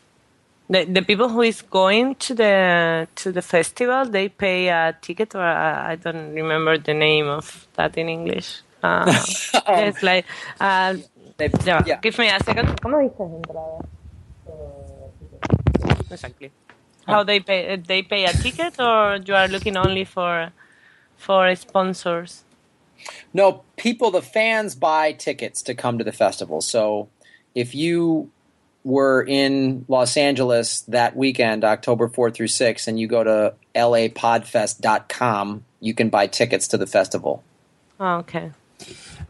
The, 0.68 0.84
the 0.84 1.02
people 1.02 1.28
who 1.28 1.42
is 1.42 1.62
going 1.62 2.16
to 2.26 2.34
the 2.34 3.06
to 3.22 3.30
the 3.30 3.42
festival, 3.42 4.04
they 4.04 4.28
pay 4.28 4.66
a 4.68 4.96
ticket, 5.00 5.34
or 5.36 5.42
I 5.42 5.92
I 5.92 5.94
don't 5.94 6.34
remember 6.34 6.76
the 6.76 6.92
name 6.94 7.28
of 7.28 7.68
that 7.76 7.96
in 7.96 8.08
English. 8.08 8.62
Uh, 8.82 9.06
it's 9.68 10.02
like, 10.02 10.24
uh, 10.58 10.96
yeah, 11.64 12.00
give 12.02 12.18
me 12.18 12.28
a 12.30 12.40
second. 12.42 12.66
¿Cómo 12.82 12.98
dices 12.98 13.30
entrada? 13.30 13.78
Exactly. 16.10 16.50
How 17.06 17.22
they 17.22 17.40
pay? 17.40 17.76
They 17.76 18.02
pay 18.02 18.24
a 18.24 18.32
ticket, 18.32 18.80
or 18.80 19.16
you 19.24 19.34
are 19.34 19.48
looking 19.48 19.76
only 19.76 20.04
for 20.04 20.52
for 21.16 21.54
sponsors? 21.54 22.44
No, 23.32 23.62
people, 23.76 24.10
the 24.10 24.22
fans 24.22 24.74
buy 24.74 25.12
tickets 25.12 25.62
to 25.62 25.74
come 25.74 25.98
to 25.98 26.04
the 26.04 26.12
festival. 26.12 26.60
So 26.60 27.08
if 27.54 27.74
you 27.74 28.30
were 28.84 29.22
in 29.22 29.84
Los 29.88 30.16
Angeles 30.16 30.82
that 30.82 31.16
weekend, 31.16 31.64
October 31.64 32.08
4 32.08 32.30
through 32.30 32.48
6, 32.48 32.88
and 32.88 32.98
you 32.98 33.06
go 33.06 33.24
to 33.24 33.54
lapodfest.com, 33.74 35.64
you 35.80 35.94
can 35.94 36.08
buy 36.08 36.26
tickets 36.26 36.68
to 36.68 36.78
the 36.78 36.86
festival. 36.86 37.42
Oh, 37.98 38.16
okay. 38.18 38.52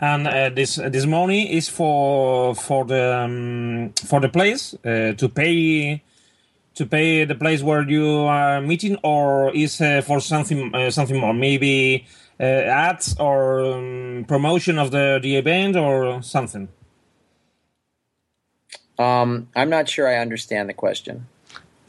and 0.00 0.26
uh, 0.26 0.50
this 0.50 0.75
this 0.75 1.06
money 1.06 1.54
is 1.56 1.68
for 1.68 2.52
for 2.54 2.85
the 2.85 3.16
um, 3.16 3.92
for 4.04 4.21
the 4.21 4.28
place 4.28 4.75
uh, 4.85 5.12
to 5.16 5.28
pay 5.28 6.02
to 6.76 6.87
pay 6.87 7.25
the 7.25 7.35
place 7.35 7.62
where 7.62 7.88
you 7.88 8.21
are 8.21 8.61
meeting, 8.61 8.97
or 9.02 9.54
is 9.54 9.80
uh, 9.80 10.02
for 10.02 10.21
something 10.21 10.75
uh, 10.75 10.90
something 10.90 11.18
more, 11.18 11.35
maybe 11.35 12.06
uh, 12.38 12.45
ads 12.45 13.16
or 13.18 13.61
um, 13.61 14.25
promotion 14.28 14.78
of 14.78 14.90
the 14.90 15.18
the 15.21 15.37
event 15.37 15.76
or 15.76 16.23
something. 16.23 16.68
Um, 18.99 19.49
I'm 19.54 19.68
not 19.68 19.88
sure 19.88 20.09
I 20.09 20.16
understand 20.16 20.68
the 20.68 20.75
question. 20.75 21.26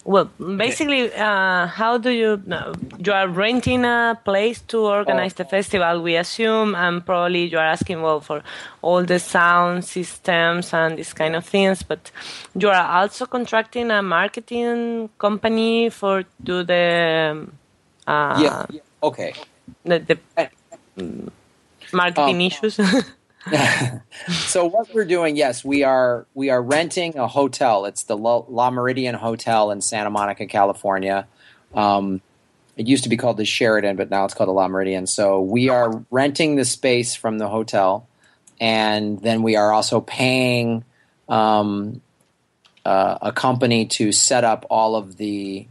Well, 0.08 0.32
basically, 0.40 1.14
uh, 1.14 1.68
how 1.68 1.98
do 1.98 2.12
you 2.12 2.42
no, 2.46 2.74
you 2.98 3.12
are 3.12 3.28
renting 3.28 3.84
a 3.84 4.18
place 4.24 4.62
to 4.72 4.80
organize 4.80 5.34
the 5.34 5.44
festival? 5.44 6.02
We 6.02 6.16
assume, 6.16 6.76
and 6.76 7.06
probably 7.06 7.44
you 7.52 7.58
are 7.58 7.66
asking 7.68 8.02
well 8.02 8.22
for 8.22 8.42
all 8.82 9.04
the 9.04 9.20
sound 9.20 9.84
systems 9.84 10.74
and 10.74 10.98
these 10.98 11.12
kind 11.12 11.36
of 11.36 11.46
things. 11.46 11.84
But 11.84 12.10
you 12.56 12.70
are 12.70 13.02
also 13.02 13.26
contracting 13.26 13.92
a 13.92 14.02
marketing 14.02 15.10
company 15.20 15.90
for 15.90 16.24
do 16.42 16.64
the 16.64 17.46
uh, 18.08 18.40
yeah, 18.42 18.66
yeah, 18.70 18.82
okay. 19.04 19.34
the, 19.84 20.00
the 20.00 21.32
marketing 21.92 22.36
Um, 22.36 22.42
issues. 22.42 22.80
so 24.30 24.66
what 24.66 24.94
we're 24.94 25.06
doing, 25.06 25.36
yes, 25.36 25.64
we 25.64 25.84
are 25.84 26.26
we 26.34 26.50
are 26.50 26.62
renting 26.62 27.18
a 27.18 27.28
hotel. 27.28 27.86
It's 27.86 28.04
the 28.04 28.18
La, 28.18 28.72
Meridien 28.72 29.16
Hotel 29.16 29.72
in 29.72 29.82
Santa 29.82 30.10
Monica, 30.10 30.46
California. 30.46 31.28
Um, 31.74 32.22
it 32.76 32.88
used 32.88 33.04
to 33.04 33.10
be 33.10 33.18
called 33.18 33.38
the 33.38 33.46
Sheraton, 33.46 33.96
but 33.96 34.10
now 34.10 34.26
it's 34.26 34.34
called 34.34 34.50
the 34.50 34.54
La 34.54 34.68
Meridien. 34.68 35.08
So 35.08 35.42
we 35.42 35.70
are 35.70 36.04
renting 36.12 36.56
the 36.56 36.66
space 36.66 37.16
from 37.16 37.38
the 37.38 37.48
hotel, 37.48 38.08
and 38.60 39.22
then 39.22 39.44
we 39.44 39.56
are 39.56 39.72
also 39.72 40.02
paying 40.02 40.84
um, 41.28 42.02
uh, 42.86 43.18
a 43.22 43.32
company 43.32 43.86
to 43.88 44.12
set 44.12 44.44
up 44.44 44.66
all 44.70 44.96
of 44.96 45.18
the 45.18 45.68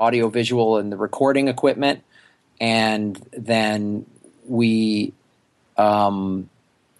audiovisual 0.00 0.78
and 0.78 0.92
the 0.92 0.96
recording 0.96 1.48
equipment, 1.48 2.02
and 2.60 3.16
then 3.32 4.06
we 4.46 5.12
um, 5.76 6.48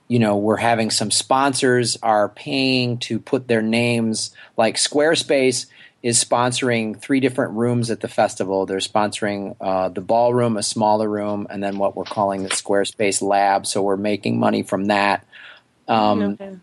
you 0.08 0.18
know, 0.18 0.36
we're 0.36 0.56
having 0.56 0.90
some 0.90 1.10
sponsors 1.10 1.96
are 2.02 2.28
paying 2.28 2.98
to 2.98 3.18
put 3.18 3.46
their 3.48 3.62
names. 3.62 4.30
Like 4.56 4.76
Squarespace 4.76 5.66
is 6.02 6.22
sponsoring 6.22 6.98
three 6.98 7.20
different 7.20 7.52
rooms 7.54 7.90
at 7.90 8.00
the 8.00 8.08
festival. 8.08 8.66
They're 8.66 8.78
sponsoring 8.78 9.56
uh, 9.60 9.88
the 9.90 10.00
ballroom, 10.00 10.56
a 10.56 10.62
smaller 10.62 11.08
room, 11.08 11.46
and 11.50 11.62
then 11.62 11.76
what 11.78 11.96
we're 11.96 12.04
calling 12.04 12.42
the 12.42 12.48
Squarespace 12.50 13.20
Lab. 13.20 13.66
So 13.66 13.82
we're 13.82 13.96
making 13.96 14.38
money 14.40 14.62
from 14.62 14.86
that. 14.86 15.26
Um, 15.88 16.22
Okay. 16.40 16.56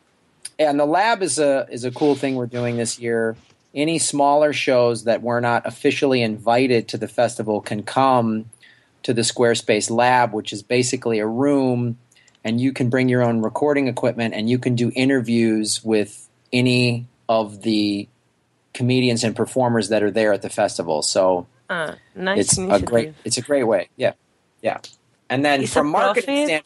and 0.59 0.79
the 0.79 0.85
lab 0.85 1.21
is 1.21 1.37
a 1.39 1.67
is 1.69 1.83
a 1.83 1.91
cool 1.91 2.15
thing 2.15 2.35
we're 2.35 2.45
doing 2.47 2.77
this 2.77 2.99
year. 2.99 3.35
any 3.73 3.99
smaller 3.99 4.53
shows 4.53 5.03
that 5.03 5.21
were 5.21 5.41
not 5.41 5.65
officially 5.67 6.21
invited 6.21 6.87
to 6.87 6.97
the 6.97 7.09
festival 7.09 7.59
can 7.59 7.83
come 7.83 8.45
to 9.03 9.13
the 9.13 9.21
Squarespace 9.21 9.89
Lab, 9.91 10.31
which 10.33 10.53
is 10.53 10.63
basically 10.63 11.19
a 11.19 11.27
room, 11.27 11.97
and 12.45 12.61
you 12.61 12.71
can 12.71 12.89
bring 12.89 13.09
your 13.09 13.21
own 13.23 13.41
recording 13.41 13.87
equipment 13.89 14.33
and 14.35 14.49
you 14.49 14.59
can 14.59 14.75
do 14.75 14.91
interviews 14.95 15.83
with 15.83 16.29
any 16.53 17.07
of 17.27 17.63
the 17.63 18.07
comedians 18.73 19.23
and 19.23 19.35
performers 19.35 19.89
that 19.89 20.03
are 20.03 20.11
there 20.11 20.31
at 20.31 20.41
the 20.43 20.49
festival. 20.49 21.01
So 21.01 21.47
Ah, 21.69 21.95
nice 22.15 22.39
it's 22.39 22.57
a 22.59 22.79
great 22.79 23.13
it's 23.25 23.37
a 23.37 23.41
great 23.41 23.63
way. 23.63 23.89
Yeah. 23.97 24.13
Yeah. 24.61 24.77
And 25.29 25.43
then 25.43 25.63
Is 25.63 25.73
from 25.73 25.87
marketing 25.89 26.45
profit? 26.47 26.47
standpoint, 26.47 26.65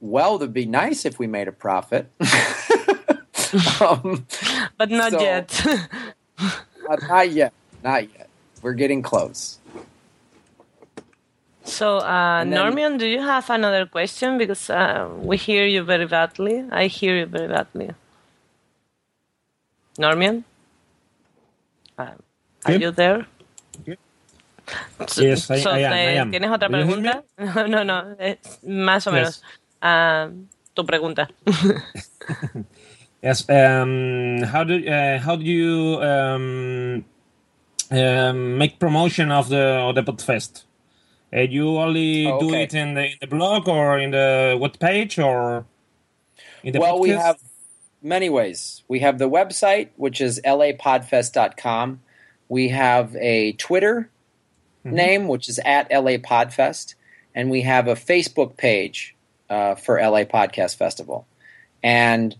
well, 0.00 0.36
it'd 0.36 0.52
be 0.52 0.66
nice 0.66 1.06
if 1.06 1.18
we 1.18 1.26
made 1.26 1.48
a 1.48 1.52
profit. 1.52 2.10
um, 3.80 4.26
but 4.76 4.90
not 4.90 5.12
so- 5.12 5.20
yet. 5.20 5.66
uh, 6.38 6.96
not 7.08 7.30
yet. 7.30 7.54
Not 7.82 8.12
yet. 8.12 8.28
We're 8.60 8.74
getting 8.74 9.00
close. 9.00 9.58
So, 11.64 11.98
uh, 11.98 12.40
And 12.42 12.52
then- 12.52 12.60
Normion, 12.60 12.98
do 12.98 13.06
you 13.06 13.20
have 13.22 13.48
another 13.50 13.86
question? 13.86 14.38
Because 14.38 14.70
uh, 14.70 15.08
we 15.18 15.36
hear 15.36 15.66
you 15.66 15.82
very 15.82 16.06
badly. 16.06 16.64
I 16.70 16.86
hear 16.86 17.16
you 17.16 17.26
very 17.26 17.48
badly. 17.48 17.90
Normion? 19.98 20.44
Uh, 21.98 22.02
are 22.66 22.72
Sí. 22.74 22.80
you 22.80 22.90
there? 22.90 23.26
Yes, 25.18 25.50
I- 25.50 25.60
So, 25.60 25.70
I 25.70 25.78
am, 25.84 25.92
I 25.92 26.16
am. 26.20 26.32
¿Tienes 26.32 26.50
otra 26.50 26.68
Do 26.68 26.78
you 26.78 26.84
hear 26.86 26.96
me? 26.96 27.10
pregunta? 27.10 27.68
No, 27.68 27.84
no, 27.84 28.16
es 28.18 28.38
más 28.66 29.06
o 29.06 29.10
Yes. 29.10 29.14
menos. 29.14 29.42
Ah, 29.82 30.28
tu 30.74 30.84
pregunta. 30.84 31.28
Yes. 33.22 33.48
Um, 33.48 34.42
how 34.52 34.64
do 34.64 34.74
uh, 34.86 35.18
how 35.18 35.34
do 35.36 35.44
you 35.44 35.96
um, 36.02 37.04
um, 37.90 38.58
make 38.58 38.78
promotion 38.78 39.30
of 39.32 39.48
the 39.48 39.80
of 39.80 39.94
the 39.94 40.02
Podfest? 40.02 40.64
Uh, 41.34 41.40
you 41.40 41.76
only 41.78 42.26
Oh, 42.26 42.38
do 42.38 42.54
it 42.54 42.74
in 42.74 42.94
the, 42.94 43.06
in 43.06 43.18
the 43.20 43.26
blog 43.26 43.68
or 43.68 43.98
in 43.98 44.12
the 44.12 44.56
what 44.58 44.78
page 44.78 45.18
or 45.18 45.66
in 46.62 46.72
the 46.72 46.80
well, 46.80 47.00
we 47.00 47.10
have 47.10 47.38
many 48.02 48.28
ways. 48.28 48.82
We 48.86 49.00
have 49.00 49.18
the 49.18 49.28
website, 49.28 49.88
which 49.96 50.20
is 50.20 50.40
lapodfest.com. 50.44 52.00
We 52.48 52.68
have 52.68 53.16
a 53.16 53.52
Twitter 53.52 54.10
name, 54.84 55.28
which 55.28 55.48
is 55.48 55.58
at 55.64 55.90
LA 55.90 56.18
Podfest. 56.18 56.94
And 57.34 57.50
we 57.50 57.62
have 57.62 57.88
a 57.88 57.94
Facebook 57.94 58.56
page 58.56 59.16
uh, 59.50 59.74
for 59.74 60.00
LA 60.00 60.24
Podcast 60.24 60.76
Festival. 60.76 61.26
And 61.82 62.36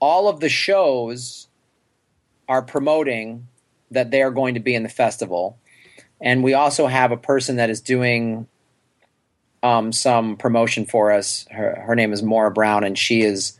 all 0.00 0.28
of 0.28 0.40
the 0.40 0.48
shows 0.48 1.48
are 2.48 2.62
promoting 2.62 3.48
that 3.90 4.10
they 4.10 4.22
are 4.22 4.30
going 4.30 4.54
to 4.54 4.60
be 4.60 4.74
in 4.74 4.82
the 4.82 4.88
festival. 4.88 5.58
And 6.20 6.42
we 6.44 6.54
also 6.54 6.86
have 6.86 7.12
a 7.12 7.16
person 7.16 7.56
that 7.56 7.70
is 7.70 7.80
doing 7.80 8.46
um, 9.62 9.92
some 9.92 10.36
promotion 10.36 10.86
for 10.86 11.10
us. 11.12 11.46
Her, 11.50 11.82
her 11.86 11.94
name 11.94 12.12
is 12.12 12.22
Maura 12.22 12.50
Brown, 12.50 12.84
and 12.84 12.98
she 12.98 13.22
is 13.22 13.58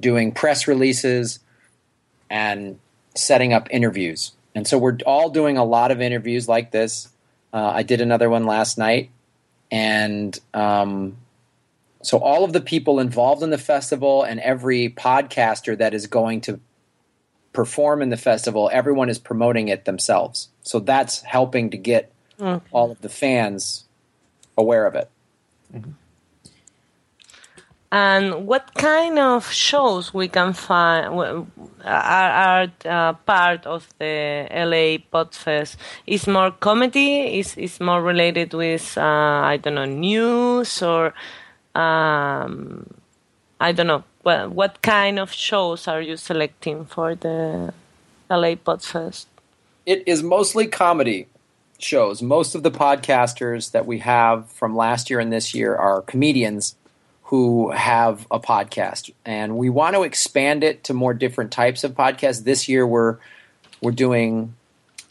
doing 0.00 0.32
press 0.32 0.66
releases 0.66 1.38
and 2.28 2.78
setting 3.14 3.52
up 3.52 3.68
interviews. 3.70 4.32
And 4.54 4.66
so 4.66 4.78
we're 4.78 4.98
all 5.06 5.30
doing 5.30 5.56
a 5.56 5.64
lot 5.64 5.90
of 5.90 6.00
interviews 6.00 6.48
like 6.48 6.70
this. 6.70 7.08
Uh, 7.52 7.72
I 7.74 7.82
did 7.82 8.00
another 8.00 8.28
one 8.28 8.44
last 8.44 8.78
night, 8.78 9.10
and 9.70 10.38
um, 10.52 11.16
so 12.02 12.18
all 12.18 12.44
of 12.44 12.52
the 12.52 12.60
people 12.60 13.00
involved 13.00 13.42
in 13.42 13.50
the 13.50 13.58
festival 13.58 14.22
and 14.22 14.40
every 14.40 14.88
podcaster 14.90 15.76
that 15.78 15.94
is 15.94 16.06
going 16.06 16.40
to 16.42 16.60
perform 17.56 18.02
in 18.02 18.10
the 18.10 18.16
festival, 18.30 18.68
everyone 18.72 19.08
is 19.08 19.18
promoting 19.18 19.68
it 19.68 19.84
themselves. 19.84 20.48
So 20.62 20.78
that's 20.78 21.22
helping 21.22 21.70
to 21.70 21.78
get 21.78 22.12
Mm. 22.38 22.60
all 22.70 22.90
of 22.92 23.00
the 23.00 23.08
fans 23.08 23.86
aware 24.58 24.84
of 24.86 24.94
it. 24.94 25.08
And 27.90 28.46
what 28.46 28.74
kind 28.74 29.18
of 29.18 29.50
shows 29.50 30.12
we 30.12 30.28
can 30.28 30.52
find 30.52 31.06
are, 31.84 32.30
are 32.44 32.68
uh, 32.84 33.12
part 33.24 33.64
of 33.64 33.88
the 33.98 34.46
LA 34.50 34.98
Podfest? 35.12 35.76
Is 36.06 36.26
more 36.26 36.50
comedy? 36.50 37.38
Is 37.38 37.56
is 37.56 37.80
more 37.80 38.02
related 38.02 38.52
with 38.52 38.98
uh, 38.98 39.48
I 39.52 39.56
don't 39.62 39.76
know 39.76 39.86
news 39.86 40.82
or 40.82 41.14
um, 41.74 42.84
I 43.60 43.72
don't 43.72 43.86
know. 43.86 44.02
What 44.26 44.50
what 44.50 44.82
kind 44.82 45.20
of 45.20 45.32
shows 45.32 45.86
are 45.86 46.02
you 46.02 46.16
selecting 46.16 46.84
for 46.84 47.14
the 47.14 47.72
LA 48.28 48.56
Podfest? 48.56 49.26
It 49.86 50.02
is 50.04 50.20
mostly 50.20 50.66
comedy 50.66 51.28
shows. 51.78 52.22
Most 52.22 52.56
of 52.56 52.64
the 52.64 52.72
podcasters 52.72 53.70
that 53.70 53.86
we 53.86 54.00
have 54.00 54.50
from 54.50 54.74
last 54.74 55.10
year 55.10 55.20
and 55.20 55.32
this 55.32 55.54
year 55.54 55.76
are 55.76 56.02
comedians 56.02 56.74
who 57.30 57.70
have 57.70 58.26
a 58.28 58.40
podcast, 58.40 59.12
and 59.24 59.56
we 59.56 59.70
want 59.70 59.94
to 59.94 60.02
expand 60.02 60.64
it 60.64 60.82
to 60.82 60.92
more 60.92 61.14
different 61.14 61.52
types 61.52 61.84
of 61.84 61.92
podcasts. 61.92 62.42
This 62.42 62.68
year, 62.68 62.84
we're 62.84 63.18
we're 63.80 63.92
doing 63.92 64.56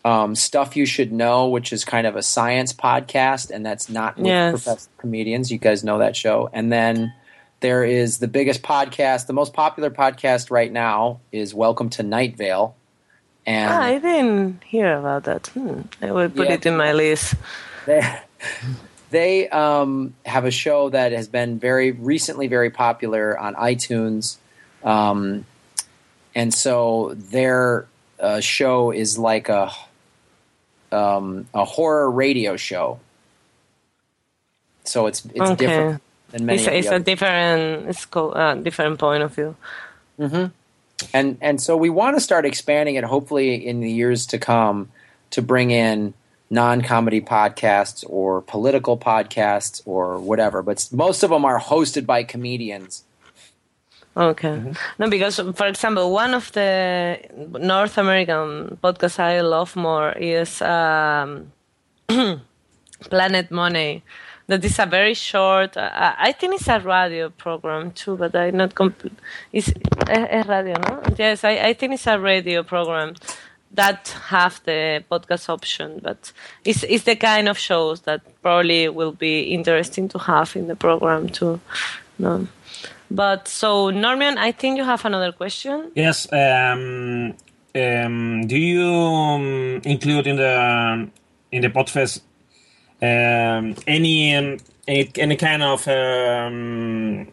um, 0.03 0.35
stuff 0.35 0.75
you 0.75 0.85
should 0.85 1.13
know, 1.13 1.47
which 1.47 1.71
is 1.71 1.85
kind 1.85 2.05
of 2.05 2.17
a 2.17 2.21
science 2.21 2.73
podcast, 2.73 3.49
and 3.49 3.65
that's 3.65 3.87
not 3.87 4.17
with 4.17 4.25
Yes. 4.25 4.51
professional 4.51 4.91
comedians. 4.97 5.53
You 5.53 5.57
guys 5.57 5.85
know 5.85 5.99
that 5.99 6.17
show, 6.17 6.49
and 6.51 6.69
then. 6.69 7.13
There 7.61 7.83
is 7.83 8.19
the 8.19 8.27
biggest 8.27 8.61
podcast, 8.61 9.27
the 9.27 9.33
most 9.33 9.53
popular 9.53 9.89
podcast 9.89 10.51
right 10.51 10.71
now 10.71 11.19
is 11.31 11.53
Welcome 11.53 11.89
to 11.91 12.03
Night 12.03 12.37
Vale. 12.37 12.75
And 13.45 13.71
Ah, 13.71 13.81
I 13.81 13.97
didn't 13.99 14.63
hear 14.63 14.97
about 14.97 15.23
that. 15.23 15.47
Hmm. 15.47 15.81
I 16.01 16.11
will 16.11 16.29
put 16.29 16.47
Yeah. 16.47 16.55
it 16.55 16.65
in 16.65 16.77
my 16.77 16.91
list. 16.93 17.35
they 17.85 18.19
they 19.11 19.49
um, 19.49 20.13
have 20.25 20.45
a 20.45 20.51
show 20.51 20.89
that 20.89 21.11
has 21.11 21.27
been 21.27 21.57
very 21.59 21.91
recently 21.91 22.47
very 22.47 22.69
popular 22.69 23.37
on 23.39 23.55
iTunes, 23.55 24.37
um, 24.83 25.45
and 26.35 26.53
so 26.53 27.13
their 27.15 27.85
uh, 28.19 28.39
show 28.41 28.91
is 28.91 29.17
like 29.17 29.47
a 29.49 29.71
um, 30.91 31.47
a 31.53 31.63
horror 31.65 32.09
radio 32.11 32.57
show. 32.57 32.99
So 34.83 35.05
it's 35.07 35.23
it's 35.33 35.51
Okay. 35.51 35.55
different 35.55 36.01
than 36.31 36.45
many. 36.45 36.59
It's, 36.59 36.67
it's 36.67 36.87
a 36.89 36.99
different, 36.99 37.87
it's 37.89 38.05
called 38.05 38.35
a 38.35 38.55
different 38.55 38.99
point 38.99 39.23
of 39.23 39.33
view. 39.33 39.55
hmm 40.17 40.45
And 41.13 41.37
and 41.41 41.61
so 41.61 41.75
we 41.75 41.89
want 41.89 42.15
to 42.17 42.21
start 42.21 42.45
expanding 42.45 42.95
it. 42.95 43.03
Hopefully, 43.03 43.55
in 43.55 43.81
the 43.81 43.91
years 43.91 44.25
to 44.27 44.37
come, 44.37 44.89
to 45.31 45.41
bring 45.41 45.71
in 45.71 46.13
non-comedy 46.49 47.21
podcasts 47.21 48.03
or 48.07 48.41
political 48.41 48.97
podcasts 48.97 49.81
or 49.85 50.19
whatever. 50.19 50.61
But 50.61 50.87
most 50.91 51.23
of 51.23 51.29
them 51.29 51.43
are 51.45 51.59
hosted 51.59 52.05
by 52.05 52.23
comedians. 52.23 53.03
Okay. 54.17 54.61
No, 54.97 55.09
because 55.09 55.41
for 55.55 55.67
example, 55.67 56.11
one 56.13 56.33
of 56.33 56.51
the 56.53 57.19
North 57.59 57.97
American 57.97 58.77
podcasts 58.81 59.19
I 59.19 59.41
love 59.41 59.75
more 59.75 60.13
is 60.13 60.61
um, 60.61 61.51
Planet 63.09 63.51
Money. 63.51 64.03
That 64.47 64.63
is 64.63 64.77
a 64.77 64.85
very 64.85 65.15
short. 65.15 65.75
Uh, 65.75 66.13
I 66.17 66.31
think 66.31 66.55
it's 66.55 66.67
a 66.67 66.79
radio 66.79 67.29
program 67.29 67.91
too, 67.91 68.15
but 68.15 68.35
I'm 68.35 68.57
not. 68.57 68.75
Comp- 68.75 69.11
it's 69.51 69.69
es, 70.07 70.27
es 70.29 70.47
radio, 70.47 70.75
no? 70.79 71.01
Yes, 71.17 71.43
I, 71.43 71.57
I 71.69 71.73
think 71.73 71.93
it's 71.93 72.05
a 72.05 72.19
radio 72.19 72.61
program 72.61 73.15
that 73.71 74.07
have 74.29 74.61
the 74.65 75.03
podcast 75.09 75.49
option, 75.49 75.99
but 76.01 76.31
it's 76.63 76.83
it's 76.83 77.05
the 77.05 77.15
kind 77.15 77.49
of 77.49 77.57
shows 77.57 78.01
that 78.01 78.21
probably 78.41 78.87
will 78.89 79.11
be 79.13 79.41
interesting 79.41 80.07
to 80.09 80.19
have 80.19 80.55
in 80.55 80.67
the 80.67 80.75
program 80.75 81.29
too. 81.29 81.59
No. 82.19 82.47
But 83.09 83.47
so, 83.47 83.89
Norman, 83.89 84.37
I 84.37 84.51
think 84.51 84.77
you 84.77 84.83
have 84.83 85.05
another 85.05 85.31
question. 85.31 85.91
Yes. 85.95 86.27
Um, 86.31 87.33
um, 87.75 88.47
do 88.47 88.57
you 88.57 88.83
um, 88.83 89.81
include 89.83 90.27
in 90.27 90.37
the 90.37 91.09
in 91.51 91.61
the 91.61 91.69
Podfest 91.69 92.21
um, 93.01 93.75
any, 93.87 94.35
um, 94.35 94.57
any 94.87 95.11
any 95.17 95.35
kind 95.35 95.63
of 95.63 95.87
um, 95.87 97.27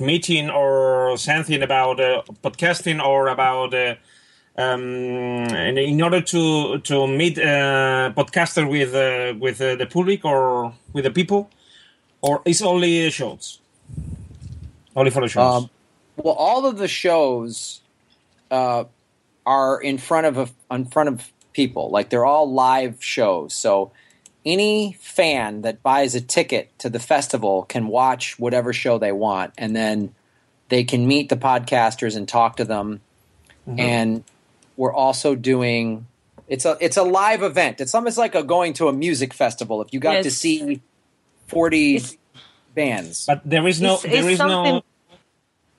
meeting 0.00 0.50
or 0.50 1.16
something 1.16 1.62
about 1.62 2.00
uh, 2.00 2.22
podcasting 2.42 3.04
or 3.04 3.28
about 3.28 3.72
uh, 3.74 3.94
um, 4.58 4.82
in, 4.84 6.02
order 6.02 6.20
to 6.20 6.78
to 6.80 7.06
meet 7.06 7.38
uh, 7.38 8.12
podcaster 8.16 8.68
with 8.68 8.94
uh, 8.94 9.38
with 9.38 9.60
uh, 9.60 9.76
the 9.76 9.86
public 9.86 10.24
or 10.24 10.72
with 10.92 11.04
the 11.04 11.10
people, 11.10 11.50
or 12.20 12.42
it's 12.44 12.62
only 12.62 13.10
shows, 13.10 13.60
only 14.94 15.10
for 15.10 15.22
the 15.22 15.28
shows. 15.28 15.62
Um, 15.62 15.70
well, 16.16 16.34
all 16.34 16.66
of 16.66 16.78
the 16.78 16.88
shows 16.88 17.80
are 18.50 19.80
in 19.80 19.98
front 19.98 20.26
of 20.26 20.38
a, 20.38 20.74
in 20.74 20.86
front 20.86 21.08
of 21.08 21.30
people. 21.52 21.90
Like 21.90 22.10
they're 22.10 22.26
all 22.26 22.50
live 22.50 23.02
shows. 23.02 23.54
So 23.54 23.92
any 24.46 24.96
fan 25.00 25.62
that 25.62 25.82
buys 25.82 26.14
a 26.14 26.20
ticket 26.20 26.70
to 26.78 26.88
the 26.88 27.00
festival 27.00 27.64
can 27.64 27.88
watch 27.88 28.38
whatever 28.38 28.72
show 28.72 28.96
they 28.98 29.12
want, 29.12 29.52
and 29.58 29.74
then 29.76 30.14
they 30.68 30.84
can 30.84 31.06
meet 31.06 31.28
the 31.28 31.36
podcasters 31.36 32.16
and 32.16 32.26
talk 32.28 32.56
to 32.56 32.64
them. 32.64 33.00
and 33.66 34.22
we're 34.76 34.94
also 34.94 35.34
doing 35.34 36.06
it's 36.48 36.64
a 36.64 36.76
it's 36.80 36.96
a 36.96 37.02
live 37.02 37.42
event. 37.42 37.80
It's 37.80 37.94
almost 37.94 38.16
like 38.16 38.34
a 38.36 38.42
going 38.44 38.72
to 38.74 38.86
a 38.88 38.92
music 38.92 39.34
festival. 39.34 39.82
If 39.82 39.92
you 39.92 39.98
got 39.98 40.22
to 40.22 40.30
see 40.30 40.80
forty 41.48 42.00
bands, 42.74 43.26
But 43.26 43.40
there 43.44 43.66
is 43.66 43.80
no, 43.80 43.94
It's- 43.94 44.02
there 44.12 44.30
it's 44.30 44.32
is 44.34 44.38
no, 44.38 44.82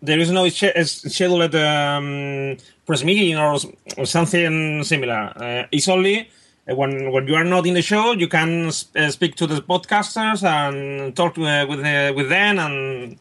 there 0.01 0.19
is 0.19 0.31
no 0.31 0.49
sch- 0.49 1.09
scheduled 1.09 1.55
um, 1.55 2.57
press 2.85 3.03
meeting 3.03 3.37
or, 3.37 3.57
or 3.97 4.05
something 4.05 4.83
similar. 4.83 5.31
Uh, 5.35 5.67
it's 5.71 5.87
only 5.87 6.19
uh, 6.21 6.23
when 6.75 7.11
when 7.11 7.27
you 7.27 7.35
are 7.35 7.43
not 7.43 7.65
in 7.65 7.73
the 7.73 7.81
show, 7.81 8.13
you 8.13 8.27
can 8.27 8.67
s- 8.67 8.85
uh, 8.95 9.09
speak 9.09 9.35
to 9.35 9.47
the 9.47 9.61
podcasters 9.61 10.43
and 10.43 11.15
talk 11.15 11.37
uh, 11.37 11.65
with 11.69 11.79
uh, 11.79 12.13
with 12.15 12.29
them 12.29 12.59
and 12.59 13.17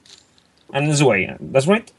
and 0.72 0.90
this 0.90 1.02
way. 1.02 1.34
That's 1.40 1.66
right. 1.66 1.90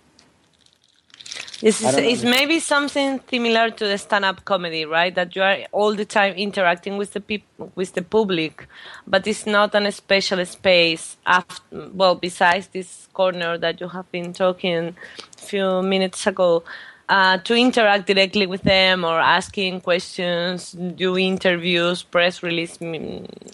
This 1.62 1.82
is 1.82 1.98
it's 1.98 2.24
maybe 2.24 2.60
something 2.60 3.20
similar 3.30 3.72
to 3.72 3.88
the 3.88 3.98
stand-up 3.98 4.46
comedy, 4.46 4.86
right? 4.86 5.14
That 5.16 5.36
you 5.36 5.42
are 5.42 5.58
all 5.72 5.96
the 5.96 6.06
time 6.06 6.34
interacting 6.36 6.98
with 6.98 7.14
the 7.14 7.20
people, 7.20 7.72
with 7.74 7.94
the 7.94 8.04
public, 8.04 8.68
but 9.08 9.26
it's 9.26 9.48
not 9.48 9.74
an 9.74 9.92
special 9.92 10.46
space. 10.46 11.18
After, 11.26 11.64
well, 11.72 12.14
besides 12.16 12.68
this 12.68 13.08
corner 13.12 13.58
that 13.58 13.82
you 13.82 13.88
have 13.88 14.12
been 14.12 14.34
talking 14.34 14.96
a 15.36 15.42
few 15.42 15.82
minutes 15.82 16.28
ago, 16.28 16.64
uh, 17.10 17.38
to 17.38 17.56
interact 17.56 18.08
directly 18.08 18.46
with 18.46 18.62
them 18.64 19.06
or 19.06 19.20
asking 19.20 19.82
questions, 19.82 20.72
do 20.72 21.18
interviews, 21.18 22.04
press 22.04 22.44
release, 22.44 22.78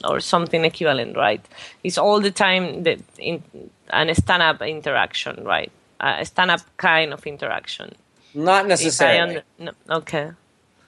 or 0.04 0.20
something 0.20 0.66
equivalent, 0.66 1.16
right? 1.16 1.46
It's 1.84 1.98
all 1.98 2.20
the 2.20 2.32
time 2.32 2.84
the 2.84 3.00
in 3.20 3.44
an 3.90 4.14
stand-up 4.16 4.62
interaction, 4.62 5.44
right? 5.44 5.72
A 6.00 6.26
stand-up 6.26 6.62
kind 6.78 7.14
of 7.14 7.26
interaction. 7.28 7.94
not 8.34 8.68
necessarily. 8.68 9.42
no, 9.60 9.72
okay. 9.90 10.32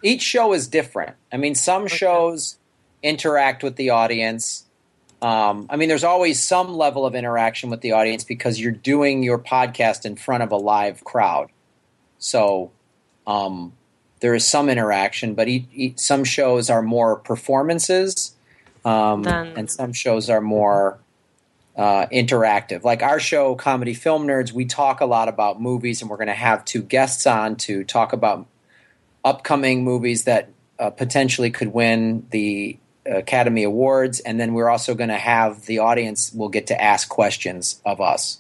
each 0.02 0.24
show 0.24 0.54
is 0.54 0.68
different. 0.68 1.16
I 1.32 1.38
mean, 1.38 1.56
some 1.56 1.88
shows 1.88 2.58
interact 3.04 3.64
with 3.64 3.76
the 3.76 3.92
audience. 3.92 4.66
Um, 5.22 5.68
I 5.70 5.76
mean, 5.76 5.88
there's 5.88 6.04
always 6.04 6.42
some 6.42 6.74
level 6.74 7.06
of 7.06 7.14
interaction 7.14 7.70
with 7.70 7.82
the 7.82 7.92
audience 7.92 8.24
because 8.24 8.60
you're 8.60 8.72
doing 8.72 9.22
your 9.24 9.38
podcast 9.38 10.06
in 10.06 10.16
front 10.16 10.42
of 10.44 10.52
a 10.52 10.58
live 10.58 11.04
crowd. 11.04 11.50
So 12.18 12.72
um, 13.28 13.74
there 14.20 14.34
is 14.34 14.46
some 14.46 14.70
interaction, 14.70 15.34
but 15.36 15.48
some 15.96 16.24
shows 16.24 16.70
are 16.70 16.82
more 16.82 17.16
performances, 17.18 18.36
um, 18.84 19.26
and 19.28 19.70
some 19.70 19.94
shows 19.94 20.30
are 20.30 20.42
more 20.42 21.00
uh, 21.76 22.06
interactive. 22.08 22.84
Like 22.84 23.04
our 23.04 23.20
show, 23.20 23.56
Comedy 23.56 23.94
Film 23.94 24.28
Nerds, 24.28 24.52
we 24.52 24.66
talk 24.66 25.02
a 25.02 25.06
lot 25.06 25.28
about 25.28 25.62
movies, 25.62 26.02
and 26.02 26.10
we're 26.10 26.18
going 26.18 26.28
to 26.28 26.34
have 26.34 26.66
two 26.66 26.82
guests 26.82 27.28
on 27.28 27.56
to 27.58 27.84
talk 27.84 28.14
about 28.14 28.46
upcoming 29.24 29.84
movies 29.84 30.24
that 30.24 30.50
uh, 30.80 30.90
potentially 30.90 31.52
could 31.52 31.74
win 31.74 32.26
the 32.32 32.78
Academy 33.06 33.64
Awards, 33.64 34.20
and 34.20 34.40
then 34.40 34.54
we're 34.54 34.70
also 34.70 34.96
going 34.96 35.10
to 35.10 35.18
have 35.18 35.66
the 35.66 35.80
audience 35.80 36.34
will 36.34 36.50
get 36.50 36.68
to 36.68 36.82
ask 36.82 37.10
questions 37.10 37.82
of 37.86 38.02
us. 38.02 38.40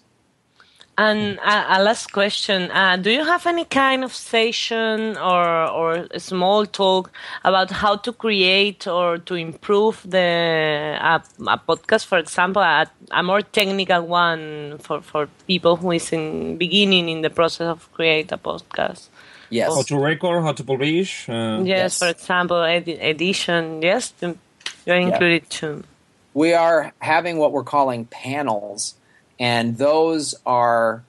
And 0.97 1.39
a, 1.39 1.77
a 1.77 1.83
last 1.83 2.13
question: 2.13 2.71
uh, 2.71 2.95
Do 2.95 3.11
you 3.11 3.25
have 3.25 3.45
any 3.47 3.65
kind 3.65 4.03
of 4.03 4.13
session 4.13 5.17
or 5.17 5.45
or 5.67 6.07
a 6.11 6.19
small 6.19 6.65
talk 6.65 7.11
about 7.43 7.69
how 7.71 7.97
to 7.97 8.13
create 8.13 8.87
or 8.87 9.17
to 9.17 9.35
improve 9.35 10.01
the 10.09 10.97
a, 11.01 11.15
a 11.47 11.57
podcast? 11.67 12.05
For 12.05 12.17
example, 12.17 12.61
a, 12.61 12.87
a 13.11 13.21
more 13.23 13.41
technical 13.41 14.07
one 14.07 14.77
for 14.79 15.01
for 15.01 15.27
people 15.47 15.75
who 15.75 15.91
is 15.91 16.13
in 16.13 16.57
beginning 16.57 17.09
in 17.09 17.21
the 17.21 17.29
process 17.29 17.67
of 17.67 17.91
create 17.91 18.31
a 18.31 18.37
podcast. 18.37 19.09
Yes. 19.49 19.67
How 19.75 19.81
to 19.83 19.97
record, 19.99 20.43
how 20.43 20.53
to 20.53 20.63
publish. 20.63 21.27
Uh, 21.29 21.61
Yes, 21.63 21.99
for 21.99 22.07
example, 22.07 22.63
edi- 22.63 22.99
edition. 22.99 23.81
Yes, 23.81 24.13
you're 24.85 24.95
included 24.95 25.49
too. 25.49 25.83
we 26.33 26.53
are 26.53 26.91
having 26.99 27.37
what 27.37 27.51
we're 27.51 27.63
calling 27.63 28.05
panels, 28.05 28.95
and 29.39 29.77
those 29.77 30.35
are 30.45 31.03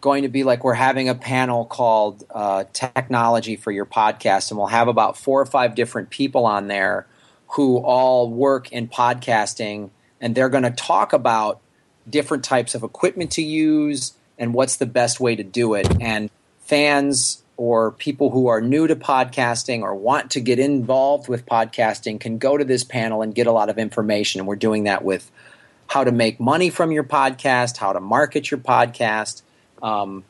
going 0.00 0.22
to 0.22 0.28
be 0.28 0.44
like 0.44 0.62
we're 0.62 0.74
having 0.74 1.08
a 1.08 1.14
panel 1.14 1.64
called 1.64 2.24
uh, 2.30 2.64
Technology 2.72 3.56
for 3.56 3.72
Your 3.72 3.86
Podcast, 3.86 4.50
and 4.50 4.58
we'll 4.58 4.68
have 4.68 4.88
about 4.88 5.16
four 5.16 5.40
or 5.40 5.46
five 5.46 5.74
different 5.74 6.10
people 6.10 6.46
on 6.46 6.68
there 6.68 7.06
who 7.48 7.78
all 7.78 8.30
work 8.30 8.70
in 8.72 8.88
podcasting, 8.88 9.90
and 10.20 10.34
they're 10.34 10.48
going 10.48 10.64
to 10.64 10.70
talk 10.70 11.12
about 11.12 11.60
different 12.08 12.44
types 12.44 12.74
of 12.74 12.82
equipment 12.82 13.32
to 13.32 13.42
use 13.42 14.14
and 14.38 14.54
what's 14.54 14.76
the 14.76 14.86
best 14.86 15.18
way 15.18 15.34
to 15.34 15.42
do 15.42 15.74
it. 15.74 15.88
And 16.00 16.30
fans 16.60 17.42
or 17.56 17.92
people 17.92 18.30
who 18.30 18.48
are 18.48 18.60
new 18.60 18.86
to 18.86 18.94
podcasting 18.94 19.80
or 19.82 19.94
want 19.94 20.32
to 20.32 20.40
get 20.40 20.58
involved 20.58 21.28
with 21.28 21.46
podcasting 21.46 22.20
can 22.20 22.38
go 22.38 22.56
to 22.56 22.64
this 22.64 22.84
panel 22.84 23.22
and 23.22 23.34
get 23.34 23.46
a 23.46 23.52
lot 23.52 23.70
of 23.70 23.78
information. 23.78 24.40
And 24.40 24.46
we're 24.46 24.56
doing 24.56 24.84
that 24.84 25.04
with 25.04 25.30
how 25.88 26.04
to 26.04 26.12
make 26.12 26.40
money 26.40 26.70
from 26.70 26.92
your 26.92 27.04
podcast, 27.04 27.76
how 27.76 27.92
to 27.92 28.00
market 28.00 28.50
your 28.50 28.58
podcast. 28.58 29.42
Um, 29.82 30.24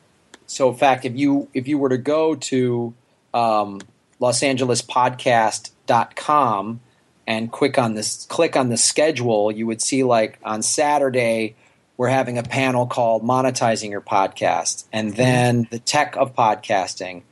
so, 0.45 0.69
in 0.69 0.75
fact, 0.75 1.05
if 1.05 1.15
you 1.15 1.49
if 1.53 1.67
you 1.67 1.77
were 1.77 1.89
to 1.89 1.97
go 1.97 2.35
to 2.35 2.93
um, 3.33 3.81
Los 4.19 4.43
Angeles 4.43 4.81
and 7.29 7.51
click 7.51 7.77
on 7.77 7.93
this 7.93 8.25
click 8.29 8.55
on 8.55 8.69
the 8.69 8.77
schedule, 8.77 9.51
you 9.51 9.67
would 9.67 9.81
see 9.81 10.03
like 10.03 10.39
on 10.43 10.61
Saturday 10.61 11.55
we're 11.97 12.07
having 12.07 12.37
a 12.37 12.43
panel 12.43 12.85
called 12.85 13.23
monetizing 13.23 13.89
your 13.89 14.01
podcast 14.01 14.85
and 14.93 15.15
then 15.15 15.67
the 15.71 15.79
tech 15.79 16.15
of 16.15 16.35
podcasting 16.35 17.23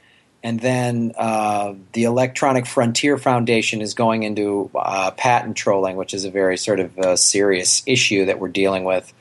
and 0.45 0.59
then 0.59 1.11
uh, 1.17 1.73
the 1.93 2.03
electronic 2.03 2.67
frontier 2.67 3.17
foundation 3.17 3.81
is 3.81 3.95
going 3.95 4.21
into 4.21 4.69
uh, 4.75 5.09
patent 5.09 5.57
trolling 5.57 5.97
which 5.97 6.13
is 6.13 6.23
a 6.23 6.29
very 6.29 6.55
sort 6.55 6.79
of 6.79 6.99
uh, 6.99 7.15
serious 7.15 7.81
issue 7.87 8.25
that 8.25 8.39
we're 8.39 8.47
dealing 8.47 8.83
with. 8.83 9.11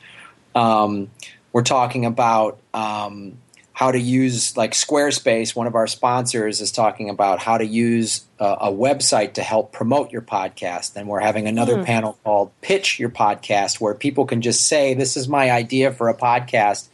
Um, 0.53 1.09
we're 1.51 1.63
talking 1.63 2.05
about 2.05 2.59
um, 2.75 3.39
how 3.73 3.91
to 3.91 3.99
use 3.99 4.55
like 4.55 4.73
squarespace 4.73 5.55
one 5.55 5.65
of 5.65 5.73
our 5.73 5.87
sponsors 5.87 6.61
is 6.61 6.71
talking 6.71 7.09
about 7.09 7.39
how 7.39 7.57
to 7.57 7.65
use 7.65 8.23
a, 8.39 8.45
a 8.61 8.71
website 8.71 9.33
to 9.33 9.41
help 9.41 9.71
promote 9.71 10.11
your 10.11 10.21
podcast. 10.21 10.95
And 10.95 11.07
we're 11.07 11.21
having 11.21 11.47
another 11.47 11.77
Hmm. 11.77 11.85
panel 11.85 12.19
called 12.23 12.51
pitch 12.61 12.99
your 12.99 13.09
podcast 13.09 13.81
where 13.81 13.95
people 13.95 14.25
can 14.25 14.41
just 14.41 14.67
say 14.67 14.93
this 14.93 15.17
is 15.17 15.27
my 15.27 15.49
idea 15.49 15.91
for 15.91 16.07
a 16.07 16.15
podcast. 16.15 16.87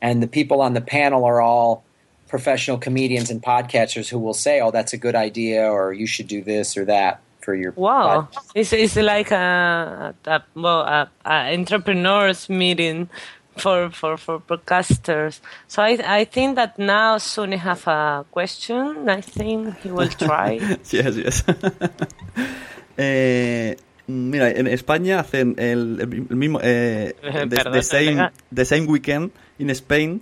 And 0.00 0.22
the 0.22 0.28
people 0.28 0.60
on 0.60 0.74
the 0.74 0.80
panel 0.80 1.24
are 1.24 1.40
all 1.40 1.82
professional 2.28 2.78
comedians 2.78 3.30
and 3.30 3.42
podcasters 3.42 4.08
who 4.08 4.18
will 4.18 4.34
say 4.34 4.60
oh 4.60 4.70
that's 4.70 4.92
a 4.92 4.96
good 4.96 5.14
idea 5.14 5.70
or 5.70 5.92
you 5.92 6.06
should 6.06 6.26
do 6.26 6.42
this 6.42 6.76
or 6.76 6.84
that 6.84 7.20
for 7.44 7.54
your 7.54 7.72
Wow, 7.76 8.28
it's, 8.54 8.72
it's 8.72 8.96
like 8.96 9.30
a, 9.30 10.14
a 10.24 10.42
well 10.54 10.80
a, 10.80 11.10
a 11.26 11.54
entrepreneurs 11.54 12.48
meeting 12.48 13.10
for, 13.56 13.90
for, 13.90 14.16
for 14.16 14.40
podcasters. 14.40 15.40
So 15.68 15.82
I 15.82 15.98
I 16.04 16.24
think 16.24 16.56
that 16.56 16.78
now 16.78 17.18
Sune 17.18 17.52
have 17.52 17.86
a 17.86 18.24
question. 18.30 19.08
I 19.08 19.20
think 19.20 19.78
he 19.80 19.90
will 19.90 20.08
try. 20.08 20.52
yes, 20.90 21.16
yes. 21.16 21.44
eh, 22.98 23.76
mira, 24.08 24.50
en 24.50 24.66
España 24.66 25.20
hacen 25.20 25.54
el, 25.58 26.00
el 26.00 26.36
mismo. 26.36 26.60
Eh, 26.62 27.12
the, 27.22 27.70
the 27.70 27.82
same, 27.82 28.30
the 28.50 28.64
same 28.64 28.86
weekend 28.86 29.30
in 29.58 29.74
Spain, 29.74 30.20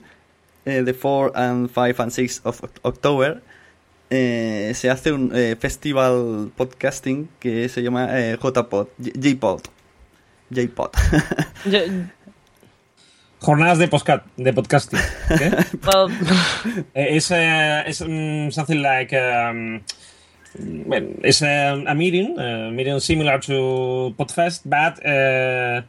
eh, 0.67 0.83
the 0.83 0.93
4 0.95 1.33
and 1.35 1.69
5 1.71 2.01
and 2.01 2.13
6 2.13 2.41
of 2.45 2.61
Oct- 2.63 2.81
October. 2.85 3.43
eh, 4.11 4.73
se 4.75 4.91
hace 4.91 5.11
un 5.13 5.31
eh, 5.35 5.57
festival 5.59 6.51
podcasting 6.57 7.29
que 7.41 7.69
se 7.71 7.83
llama 7.83 8.09
eh, 8.11 8.37
JPod, 8.39 8.89
JPod. 8.99 9.63
JPod. 10.51 10.91
Jornadas 13.41 13.79
de, 13.79 13.89
podcast, 13.89 14.25
de 14.37 14.53
podcasting. 14.53 15.01
Okay? 15.31 15.51
well, 15.87 16.09
Eh, 16.95 17.17
it's, 17.17 17.31
uh, 17.33 17.83
it's 17.87 18.01
um, 18.03 18.51
something 18.53 18.81
like 18.83 19.13
um, 19.15 19.81
well, 20.87 21.03
it's 21.25 21.43
a, 21.43 21.83
a 21.87 21.95
meeting, 21.95 22.39
a 22.39 22.71
meeting 22.71 23.01
similar 23.01 23.39
to 23.41 24.15
Podfest, 24.19 24.63
but 24.67 25.01
uh, 25.05 25.83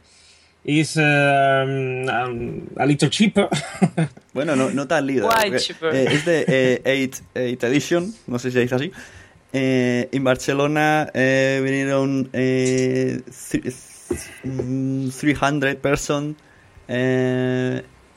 is 0.64 0.96
um, 0.96 2.08
um, 2.08 2.62
a 2.76 2.86
little 2.86 3.08
cheaper. 3.10 3.48
Bueno, 4.34 4.56
no, 4.56 4.70
no 4.70 4.86
tan 4.88 5.06
líder. 5.06 5.24
Why 5.24 5.42
porque, 5.50 5.58
cheaper? 5.58 5.94
eh, 5.94 6.06
es 6.10 6.24
de 6.24 7.52
8 7.56 7.66
edition, 7.68 8.12
no 8.26 8.38
sé 8.40 8.48
si 8.50 8.54
se 8.54 8.60
dice 8.62 8.74
así. 8.74 8.90
Eh, 9.52 10.08
en 10.10 10.24
Barcelona 10.24 11.08
eh, 11.14 11.60
vinieron 11.62 12.28
eh, 12.32 13.20
th- 13.52 13.72
mm, 14.42 15.08
300 15.10 15.76
person. 15.76 16.36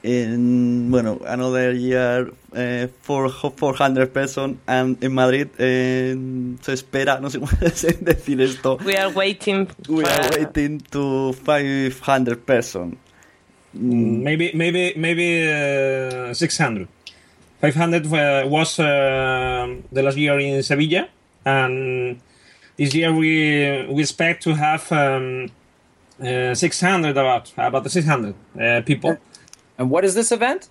Eh, 0.04 0.24
en, 0.24 0.92
bueno, 0.92 1.20
another 1.28 1.76
year 1.76 2.32
eh, 2.54 2.88
four- 3.02 3.32
400 3.32 4.12
person. 4.14 4.60
And 4.68 5.04
in 5.04 5.14
Madrid 5.14 5.48
eh, 5.58 6.16
se 6.62 6.74
espera, 6.74 7.20
no 7.20 7.30
sé 7.30 7.40
cómo 7.40 7.52
decir 8.02 8.42
esto. 8.42 8.78
we 8.86 8.96
are 8.96 9.12
waiting. 9.14 9.68
We 9.90 10.04
for- 10.04 10.12
are 10.12 10.30
waiting 10.40 10.80
to 10.92 11.34
500 11.34 12.38
person. 12.46 12.98
maybe, 13.74 14.52
maybe, 14.54 14.94
maybe 14.96 15.48
uh, 15.50 16.34
600. 16.34 16.88
500 17.60 18.06
uh, 18.06 18.48
was 18.48 18.80
uh, 18.80 18.86
the 19.92 20.04
last 20.04 20.16
year 20.18 20.40
in 20.40 20.62
Sevilla, 20.64 21.08
and 21.44 22.20
this 22.78 22.94
year 22.94 23.12
we 23.12 23.84
we 23.90 24.02
expect 24.04 24.44
to 24.44 24.54
have 24.54 24.92
um, 24.92 25.50
uh, 26.22 26.54
600 26.54 27.18
about 27.18 27.52
about 27.58 27.84
the 27.84 27.90
600 27.90 28.36
uh, 28.60 28.82
people. 28.86 29.18
And 29.78 29.90
what 29.90 30.06
is 30.06 30.16
this 30.16 30.32
event? 30.32 30.70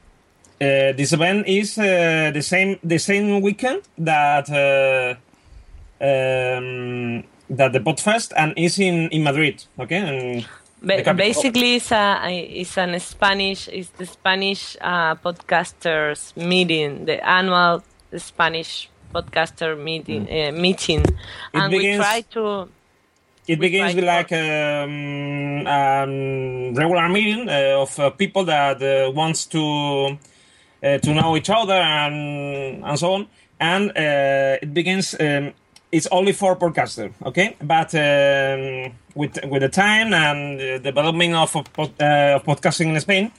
Uh, 0.61 0.93
this 0.97 1.13
event 1.13 1.47
is 1.47 1.79
uh, 1.79 2.31
the 2.33 2.43
same 2.43 2.79
the 2.83 2.99
same 2.99 3.43
weekend 3.43 3.83
that 3.99 4.49
uh, 4.49 5.15
um, 6.01 7.25
that 7.51 7.73
the 7.73 7.81
Podfest 7.81 8.33
and 8.37 8.55
is 8.57 8.79
in, 8.79 9.09
in 9.11 9.23
Madrid. 9.23 9.65
Okay, 9.79 9.97
and 9.97 10.47
Ba- 10.83 11.15
basically, 11.15 11.77
it's 11.77 11.93
a 11.93 12.21
it's 12.31 12.79
an 12.79 12.99
Spanish 13.01 13.69
it's 13.69 13.91
the 13.91 14.07
Spanish 14.07 14.77
uh, 14.81 15.15
podcasters 15.17 16.37
meeting, 16.37 17.05
the 17.05 17.25
annual 17.27 17.83
Spanish 18.17 18.89
podcaster 19.15 19.77
meeting 19.79 20.29
uh, 20.31 20.53
meeting, 20.53 21.05
and 21.55 21.73
we 21.73 21.97
try 21.97 22.21
to 22.31 22.69
It 23.49 23.61
begins 23.61 23.95
with 23.95 24.05
like 24.05 24.33
um, 24.33 25.67
um, 25.67 26.75
regular 26.75 27.09
meeting 27.09 27.49
uh, 27.49 27.79
of 27.83 27.99
uh, 27.99 28.11
people 28.11 28.45
that 28.45 28.83
uh, 28.83 29.13
wants 29.13 29.47
to 29.47 30.19
uh, 30.83 30.99
to 30.99 31.15
know 31.15 31.37
each 31.37 31.49
other 31.49 31.75
and 31.75 32.85
and 32.85 32.99
so 32.99 33.13
on. 33.13 33.27
And 33.61 33.91
uh, 33.91 34.59
it 34.63 34.75
begins. 34.75 35.15
Um, 35.21 35.53
it's 35.93 36.09
only 36.09 36.33
for 36.33 36.57
podcaster, 36.57 37.13
okay? 37.25 37.57
But 37.63 37.95
um, 37.95 38.93
with 39.15 39.39
with 39.45 39.63
the 39.63 39.69
time 39.69 40.13
and 40.13 40.59
the 40.59 40.81
development 40.81 41.35
of 41.35 41.55
of, 41.55 41.69
uh, 41.79 42.41
podcasting 42.45 42.93
in 42.95 43.01
Spain, 43.01 43.31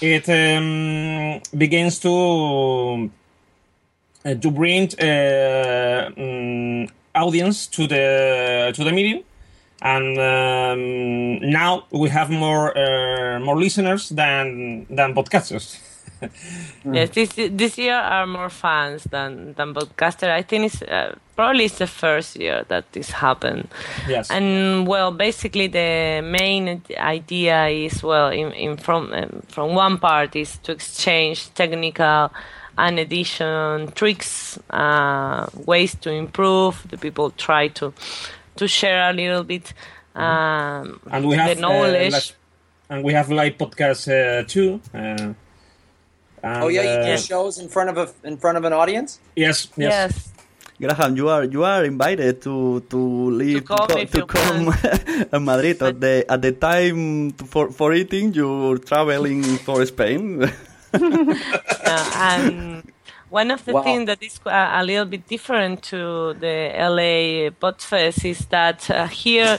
it 0.00 0.26
um, 0.26 1.40
begins 1.56 1.98
to 1.98 3.10
to 4.24 4.50
bring 4.50 4.84
uh, 4.98 6.08
mm, 6.16 6.90
audience 7.14 7.66
to 7.66 7.86
the 7.86 8.72
to 8.74 8.82
the 8.82 8.90
meeting 8.90 9.22
and 9.84 10.18
um, 10.18 11.38
now 11.50 11.84
we 11.92 12.08
have 12.08 12.30
more 12.30 12.76
uh, 12.76 13.38
more 13.40 13.56
listeners 13.56 14.08
than 14.08 14.86
than 14.90 15.14
podcasters 15.14 15.78
Yes, 16.84 17.10
this 17.10 17.30
this 17.34 17.78
year 17.78 17.96
are 17.96 18.26
more 18.26 18.50
fans 18.50 19.04
than 19.04 19.54
than 19.54 19.74
podcaster. 19.74 20.30
I 20.30 20.42
think 20.42 20.66
it's 20.66 20.82
uh, 20.82 21.16
probably 21.36 21.64
it's 21.64 21.78
the 21.78 21.86
first 21.86 22.36
year 22.36 22.64
that 22.68 22.92
this 22.92 23.10
happened. 23.10 23.68
Yes. 24.08 24.30
And 24.30 24.86
well, 24.86 25.10
basically 25.10 25.66
the 25.66 26.20
main 26.22 26.82
idea 26.98 27.66
is 27.68 28.02
well, 28.02 28.28
in, 28.28 28.52
in 28.52 28.76
from 28.76 29.12
um, 29.12 29.42
from 29.48 29.74
one 29.74 29.98
part 29.98 30.36
is 30.36 30.58
to 30.58 30.72
exchange 30.72 31.52
technical 31.54 32.30
and 32.76 32.98
edition 32.98 33.92
tricks, 33.92 34.58
uh, 34.70 35.46
ways 35.66 35.94
to 35.96 36.10
improve. 36.10 36.86
The 36.90 36.98
people 36.98 37.30
try 37.30 37.68
to 37.68 37.92
to 38.56 38.68
share 38.68 39.10
a 39.10 39.12
little 39.12 39.44
bit 39.44 39.72
um, 40.14 41.00
and 41.10 41.26
we 41.26 41.34
have 41.36 41.56
the 41.56 41.60
knowledge. 41.60 42.12
uh, 42.14 42.16
like- 42.16 42.36
and 42.90 43.02
we 43.02 43.12
have 43.12 43.30
live 43.30 43.54
podcasts 43.58 44.06
uh, 44.08 44.44
too 44.46 44.80
uh, 44.94 45.32
and, 46.44 46.62
oh 46.62 46.68
yeah, 46.68 46.82
you 46.82 47.06
do 47.06 47.12
uh, 47.12 47.16
shows 47.16 47.58
in 47.58 47.68
front 47.68 47.88
of 47.90 47.96
a 47.96 48.06
in 48.28 48.36
front 48.36 48.58
of 48.58 48.64
an 48.64 48.72
audience. 48.72 49.18
yes 49.34 49.68
yes, 49.76 49.90
yes. 49.90 50.30
Graham, 50.78 51.16
you 51.16 51.28
are 51.30 51.44
you 51.44 51.62
are 51.64 51.84
invited 51.84 52.42
to 52.42 52.80
to 52.90 52.98
leave 53.30 53.64
come 53.64 53.86
to, 53.88 53.98
if 53.98 54.10
to 54.10 54.26
come 54.26 54.74
to 55.30 55.38
Madrid 55.40 55.80
at 55.80 56.00
the 56.02 56.26
at 56.28 56.42
the 56.42 56.50
time 56.52 57.30
for 57.32 57.70
for 57.70 57.94
eating. 57.94 58.34
You're 58.34 58.78
traveling 58.78 59.42
for 59.64 59.86
Spain. 59.86 60.44
Uh, 60.94 62.10
and 62.16 62.82
one 63.40 63.50
of 63.54 63.60
the 63.64 63.72
Wow. 63.72 63.82
things 63.86 64.06
that 64.10 64.22
is 64.22 64.36
a, 64.46 64.80
a 64.80 64.82
little 64.90 65.08
bit 65.14 65.24
different 65.34 65.82
to 65.90 65.98
the 66.44 66.56
LA 66.94 67.50
Podfest 67.62 68.24
is 68.32 68.40
that 68.56 68.78
uh, 68.90 69.06
here, 69.24 69.58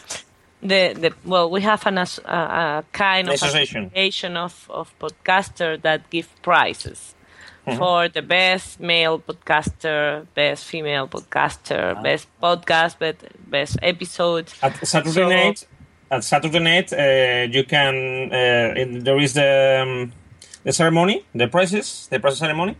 the, 0.72 0.82
the 1.04 1.10
well, 1.32 1.48
we 1.56 1.62
have 1.62 1.82
an, 1.92 1.98
a, 1.98 2.06
a 2.26 2.84
kind 2.92 3.28
of 3.30 3.34
Association. 3.36 3.82
association 3.86 4.38
of, 4.38 4.54
of 4.70 4.86
podcaster 5.00 5.82
that 5.82 6.00
give 6.10 6.28
prizes. 6.42 7.00
Mm-hmm. 7.68 7.80
For 7.80 8.08
the 8.18 8.22
best 8.22 8.80
male 8.80 9.18
podcaster, 9.28 10.26
best 10.36 10.62
female 10.72 11.06
Ah. 11.12 11.14
podcaster, 11.16 11.82
best 12.08 12.28
podcast, 12.42 12.94
best, 13.00 13.20
best 13.56 13.74
episode. 13.82 14.46
at 14.62 14.74
Saturday 14.88 15.12
So- 15.24 15.30
night 15.30 15.60
at 16.16 16.24
Saturday 16.24 16.60
night 16.72 16.94
uh, 16.94 17.48
you 17.56 17.64
can 17.76 17.96
uh, 18.32 18.82
in, 18.82 19.04
there 19.04 19.20
is 19.26 19.34
the 19.34 19.52
um, 19.84 20.12
the 20.64 20.72
ceremony 20.72 21.16
the 21.42 21.48
prizes 21.56 21.88
the 22.12 22.20
prize 22.20 22.38
ceremony 22.38 22.74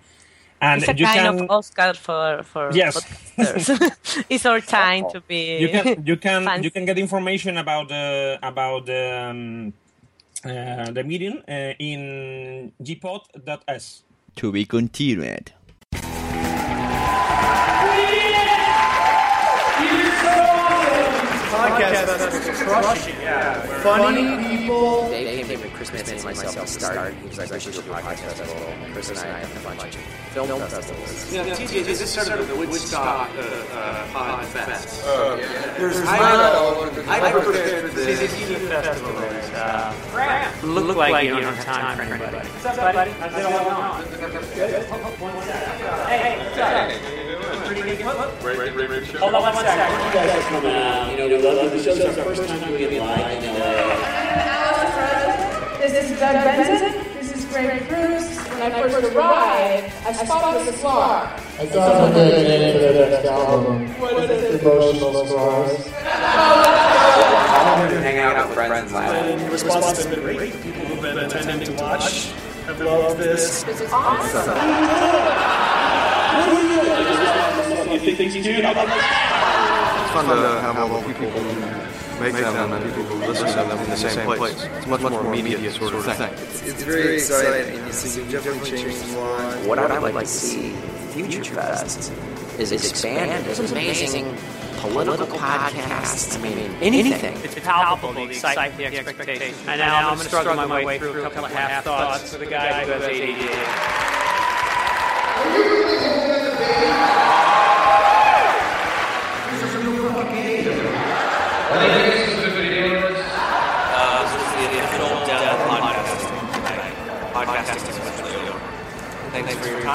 and 0.66 0.82
It's 0.82 0.90
a 0.90 0.96
you 0.98 1.06
kind 1.06 1.20
can 1.20 1.44
of 1.44 1.52
Oscar 1.52 1.94
for, 1.94 2.44
for 2.44 2.72
Yes. 2.74 2.96
it's 4.30 4.46
our 4.46 4.62
time 4.62 5.04
to 5.14 5.20
be. 5.22 5.58
you 5.64 5.70
can 5.70 5.86
you 6.10 6.18
can 6.18 6.44
fancy. 6.50 6.64
you 6.66 6.72
can 6.72 6.86
get 6.86 6.98
information 6.98 7.58
about 7.58 7.88
the 7.90 8.40
about 8.42 8.86
the 8.86 9.04
um, 9.30 9.74
uh, 10.44 10.92
the 10.98 11.04
meeting 11.04 11.36
uh, 11.48 11.74
in 11.80 12.72
jpod.es. 12.88 14.04
To 14.40 14.52
be 14.52 14.66
continued. 14.66 15.52
Dave 25.10 25.48
came 25.48 25.60
to 25.62 25.68
Christmas 25.70 26.12
and 26.12 26.24
myself 26.24 26.56
to 26.56 26.68
start. 26.68 27.14
He 27.14 27.28
was 27.28 27.38
like, 27.38 27.52
we 27.52 27.60
should 27.60 27.74
do 27.74 27.80
a 27.80 27.84
podcast 27.84 28.34
festival. 28.34 28.74
Chris 28.94 29.10
and 29.10 29.20
I 29.20 29.40
have 29.40 29.58
a 29.58 29.76
bunch 29.76 29.96
of 29.96 30.02
film 30.36 30.60
festivals. 30.60 31.34
Yeah, 31.34 31.46
TJ, 31.46 31.86
this 31.86 32.02
is 32.02 32.10
sort 32.10 32.40
of 32.40 32.48
the 32.48 32.56
Woodstock 32.56 33.30
uh, 33.30 33.42
uh, 33.42 34.08
Pod 34.12 34.46
Fest. 34.46 35.04
Oh, 35.06 35.38
There's 35.78 35.98
I, 35.98 36.58
I 37.08 37.32
prepared 37.32 37.90
for 37.90 37.96
this. 37.96 38.20
CCTV 38.20 38.68
Festival 38.68 39.12
is 39.12 39.50
uh, 39.52 39.94
look 40.64 40.98
like 40.98 41.24
you 41.24 41.32
don't 41.32 41.44
have 41.44 41.64
time 41.66 41.98
for 41.98 42.04
anybody. 42.04 42.48
What's 42.50 42.66
up, 42.66 42.94
buddy? 42.94 43.12
How's 43.12 43.34
it 43.34 43.46
all 43.46 44.02
going? 44.02 44.16
Hey, 46.08 47.15
what's 48.06 48.20
up? 48.20 48.40
Pretty 48.40 48.72
good. 48.72 49.08
Hold 49.18 49.34
on 49.34 49.42
one 49.42 49.56
second. 49.56 51.12
You 51.12 51.18
know, 51.18 51.28
we 51.28 51.38
love 51.42 51.72
the 51.72 51.84
show's 51.84 52.02
our 52.02 52.14
first 52.24 52.48
time 52.48 52.60
doing 52.70 52.82
it 52.84 53.02
live 53.02 53.44
in 53.44 53.60
LA. 53.60 53.76
This 55.80 56.12
is 56.12 56.20
Doug 56.20 56.34
Benson. 56.34 56.94
This 57.16 57.30
is 57.36 57.46
Greg 57.46 57.88
Cruz. 57.88 58.38
When 58.38 58.62
I 58.62 58.70
first 58.82 59.14
arrived, 59.14 59.94
I 60.06 60.14
spotted 60.14 60.68
the 60.68 60.74
flaw. 60.74 61.24
I 61.58 61.66
thought 61.66 61.92
of 61.92 62.12
a 62.12 62.14
good 62.14 62.48
name 62.48 62.74
for 62.74 62.80
the 62.94 63.10
next 63.10 63.26
album. 63.26 63.88
What 64.00 64.30
is 64.30 64.30
it? 64.30 64.62
Emotional 64.62 65.26
Scars. 65.26 65.94
I've 67.58 67.92
hanging 67.92 68.20
out 68.20 68.48
with 68.48 68.56
friends 68.56 68.92
and 68.92 68.94
laughing. 68.94 69.40
The 69.40 69.50
response 69.52 69.98
has 69.98 70.06
been 70.06 70.22
great. 70.22 70.54
The 70.54 70.58
people 70.60 70.86
who've 70.86 71.02
been 71.02 71.18
attending 71.18 71.76
to 71.76 71.84
watch 71.84 72.32
have 72.68 72.80
loved 72.82 73.20
this. 73.20 73.64
This 73.64 73.82
is 73.82 73.92
awesome. 73.92 74.58
You 76.36 77.65
think 78.00 78.18
things 78.18 78.34
do? 78.34 78.40
It's 78.40 80.12
fun 80.12 80.26
to 80.26 80.62
have 80.62 80.78
all 80.78 81.02
the 81.02 81.08
people 81.08 81.30
who 81.30 82.22
make 82.22 82.34
them 82.34 82.74
and 82.74 82.86
people 82.86 83.04
who 83.04 83.28
listen 83.28 83.48
to 83.48 83.54
them 83.54 83.80
in 83.80 83.90
the 83.90 83.98
same 83.98 84.26
place. 84.26 84.64
It's 84.64 84.88
much 84.88 85.02
much 85.02 85.12
more 85.12 85.26
immediate 85.26 85.74
sort 85.74 85.94
of 85.94 86.06
thing. 86.06 86.32
It's 86.70 86.84
very 86.84 87.16
exciting. 87.16 87.86
You 87.86 87.92
see, 87.92 88.22
you've 88.22 88.32
definitely 88.32 88.70
changed 88.70 89.14
a 89.14 89.20
lot. 89.20 89.68
What 89.68 89.80
I'd 89.80 90.02
like 90.02 90.26
to 90.26 90.26
see 90.28 90.74
Future 91.12 91.44
Fest 91.44 92.12
is 92.60 92.72
expanded. 92.72 93.46
There's 93.46 93.72
amazing 93.72 94.38
political 94.78 95.28
podcasts. 95.38 96.38
I 96.38 96.42
mean, 96.42 96.58
anything. 96.82 97.38
It's 97.44 97.56
palpable, 97.60 98.14
the 98.14 98.24
excitement, 98.24 98.78
the 98.78 98.86
expectation. 98.86 99.56
And 99.68 99.80
now 99.80 100.10
I'm 100.10 100.16
going 100.16 100.20
to 100.20 100.26
struggle 100.26 100.56
my 100.56 100.84
way 100.84 101.00
through 101.00 101.20
a 101.20 101.24
couple 101.24 101.46
of 101.46 101.52
half 101.52 101.84
thoughts 101.84 102.34
with 102.34 102.42
a 102.42 102.46
guy 102.46 102.86
who 102.86 102.92
has 102.92 103.04
ADD. 103.04 104.15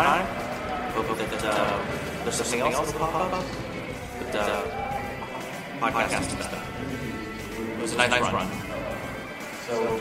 Thanks 0.00 0.08
for 0.08 0.08
your 0.08 0.08
time. 0.16 0.94
Hope 0.94 1.10
uh, 1.10 2.24
there's 2.24 2.36
something 2.36 2.60
else 2.60 2.92
that'll 2.92 3.06
pop 3.06 3.32
up. 3.32 3.44
But 4.18 4.34
uh, 4.34 4.62
podcast 5.80 6.38
done. 6.38 6.64
It 7.72 7.82
was 7.82 7.92
a 7.92 7.96
nice, 7.96 8.32
run. 8.32 8.48
So. 9.66 10.00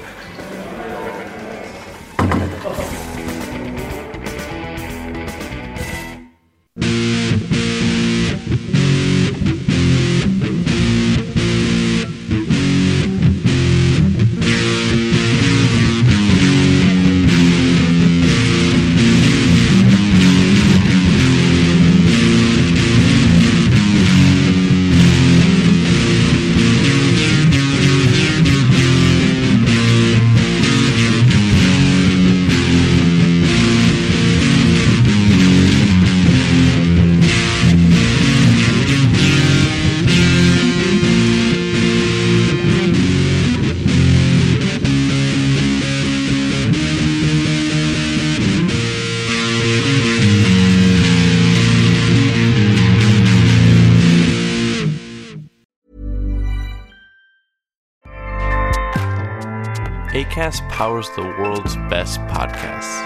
Powers 60.80 61.10
the 61.10 61.22
world's 61.22 61.76
best 61.89 62.22
podcasts. 62.22 63.04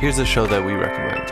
Here's 0.00 0.18
a 0.18 0.26
show 0.26 0.44
that 0.48 0.64
we 0.64 0.72
recommend. 0.72 1.30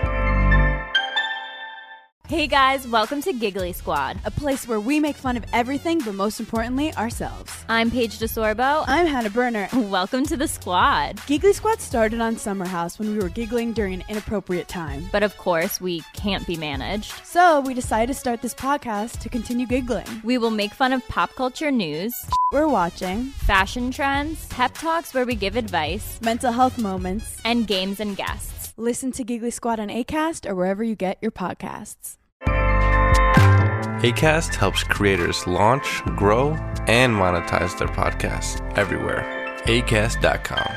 Hey 2.29 2.47
guys, 2.47 2.87
welcome 2.87 3.21
to 3.23 3.33
Giggly 3.33 3.73
Squad. 3.73 4.21
A 4.25 4.31
place 4.31 4.69
where 4.69 4.79
we 4.79 5.01
make 5.01 5.17
fun 5.17 5.37
of 5.37 5.45
everything, 5.53 5.99
but 5.99 6.15
most 6.15 6.39
importantly, 6.39 6.95
ourselves. 6.95 7.58
I'm 7.71 7.91
Paige 7.91 8.19
DeSorbo. 8.19 8.85
I'm 8.87 9.07
Hannah 9.07 9.29
Berner. 9.29 9.69
Welcome 9.75 10.25
to 10.25 10.39
the 10.39 10.49
squad. 10.49 11.21
Giggly 11.27 11.53
Squad 11.53 11.83
started 11.83 12.19
on 12.19 12.39
Summer 12.39 12.65
House 12.65 12.99
when 12.99 13.13
we 13.13 13.19
were 13.19 13.29
giggling 13.29 13.75
during 13.75 13.93
an 13.93 14.05
inappropriate 14.09 14.69
time. 14.69 15.07
But 15.13 15.23
of 15.23 15.37
course, 15.37 15.79
we 15.79 16.01
can't 16.15 16.47
be 16.47 16.57
managed. 16.57 17.13
So 17.27 17.61
we 17.61 17.75
decided 17.75 18.15
to 18.15 18.19
start 18.19 18.41
this 18.41 18.55
podcast 18.55 19.19
to 19.21 19.29
continue 19.29 19.67
giggling. 19.67 20.07
We 20.25 20.39
will 20.39 20.51
make 20.51 20.73
fun 20.73 20.95
of 20.95 21.07
pop 21.09 21.35
culture 21.35 21.71
news, 21.71 22.15
We're 22.53 22.69
watching, 22.69 23.25
fashion 23.25 23.91
trends, 23.91 24.49
pep 24.49 24.73
talks 24.73 25.13
where 25.13 25.27
we 25.27 25.35
give 25.35 25.55
advice, 25.57 26.19
mental 26.23 26.53
health 26.53 26.79
moments, 26.79 27.39
and 27.45 27.67
games 27.67 28.01
and 28.01 28.17
guests. 28.17 28.73
Listen 28.79 29.13
to 29.13 29.25
Giggly 29.25 29.51
Squad 29.51 29.79
on 29.79 29.89
ACAST 29.89 30.49
or 30.49 30.55
wherever 30.55 30.83
you 30.83 30.95
get 30.95 31.19
your 31.21 31.33
podcasts. 31.33 32.17
ACAST 33.99 34.55
helps 34.55 34.85
creators 34.85 35.45
launch, 35.49 36.05
grow, 36.15 36.51
and 36.87 37.13
monetize 37.13 37.77
their 37.79 37.89
podcasts 37.89 38.63
everywhere. 38.77 39.27
ACAST.com. 39.65 40.73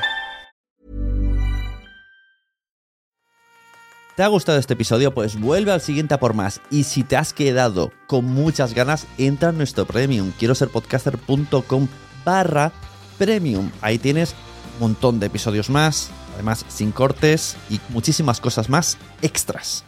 ¿Te 4.16 4.24
ha 4.24 4.26
gustado 4.26 4.58
este 4.58 4.74
episodio? 4.74 5.14
Pues 5.14 5.38
vuelve 5.38 5.70
al 5.70 5.80
siguiente 5.80 6.14
a 6.14 6.18
por 6.18 6.34
más. 6.34 6.60
Y 6.68 6.82
si 6.82 7.04
te 7.04 7.16
has 7.16 7.32
quedado 7.32 7.92
con 8.08 8.24
muchas 8.24 8.74
ganas, 8.74 9.06
entra 9.18 9.50
en 9.50 9.56
nuestro 9.56 9.86
premium. 9.86 10.32
Quiero 10.36 10.56
ser 10.56 10.70
podcaster.com 10.70 11.86
barra 12.24 12.72
premium. 13.18 13.70
Ahí 13.82 13.98
tienes 13.98 14.34
un 14.74 14.88
montón 14.88 15.20
de 15.20 15.26
episodios 15.26 15.70
más, 15.70 16.10
además 16.34 16.66
sin 16.68 16.90
cortes 16.90 17.56
y 17.70 17.80
muchísimas 17.90 18.40
cosas 18.40 18.68
más 18.68 18.98
extras. 19.22 19.84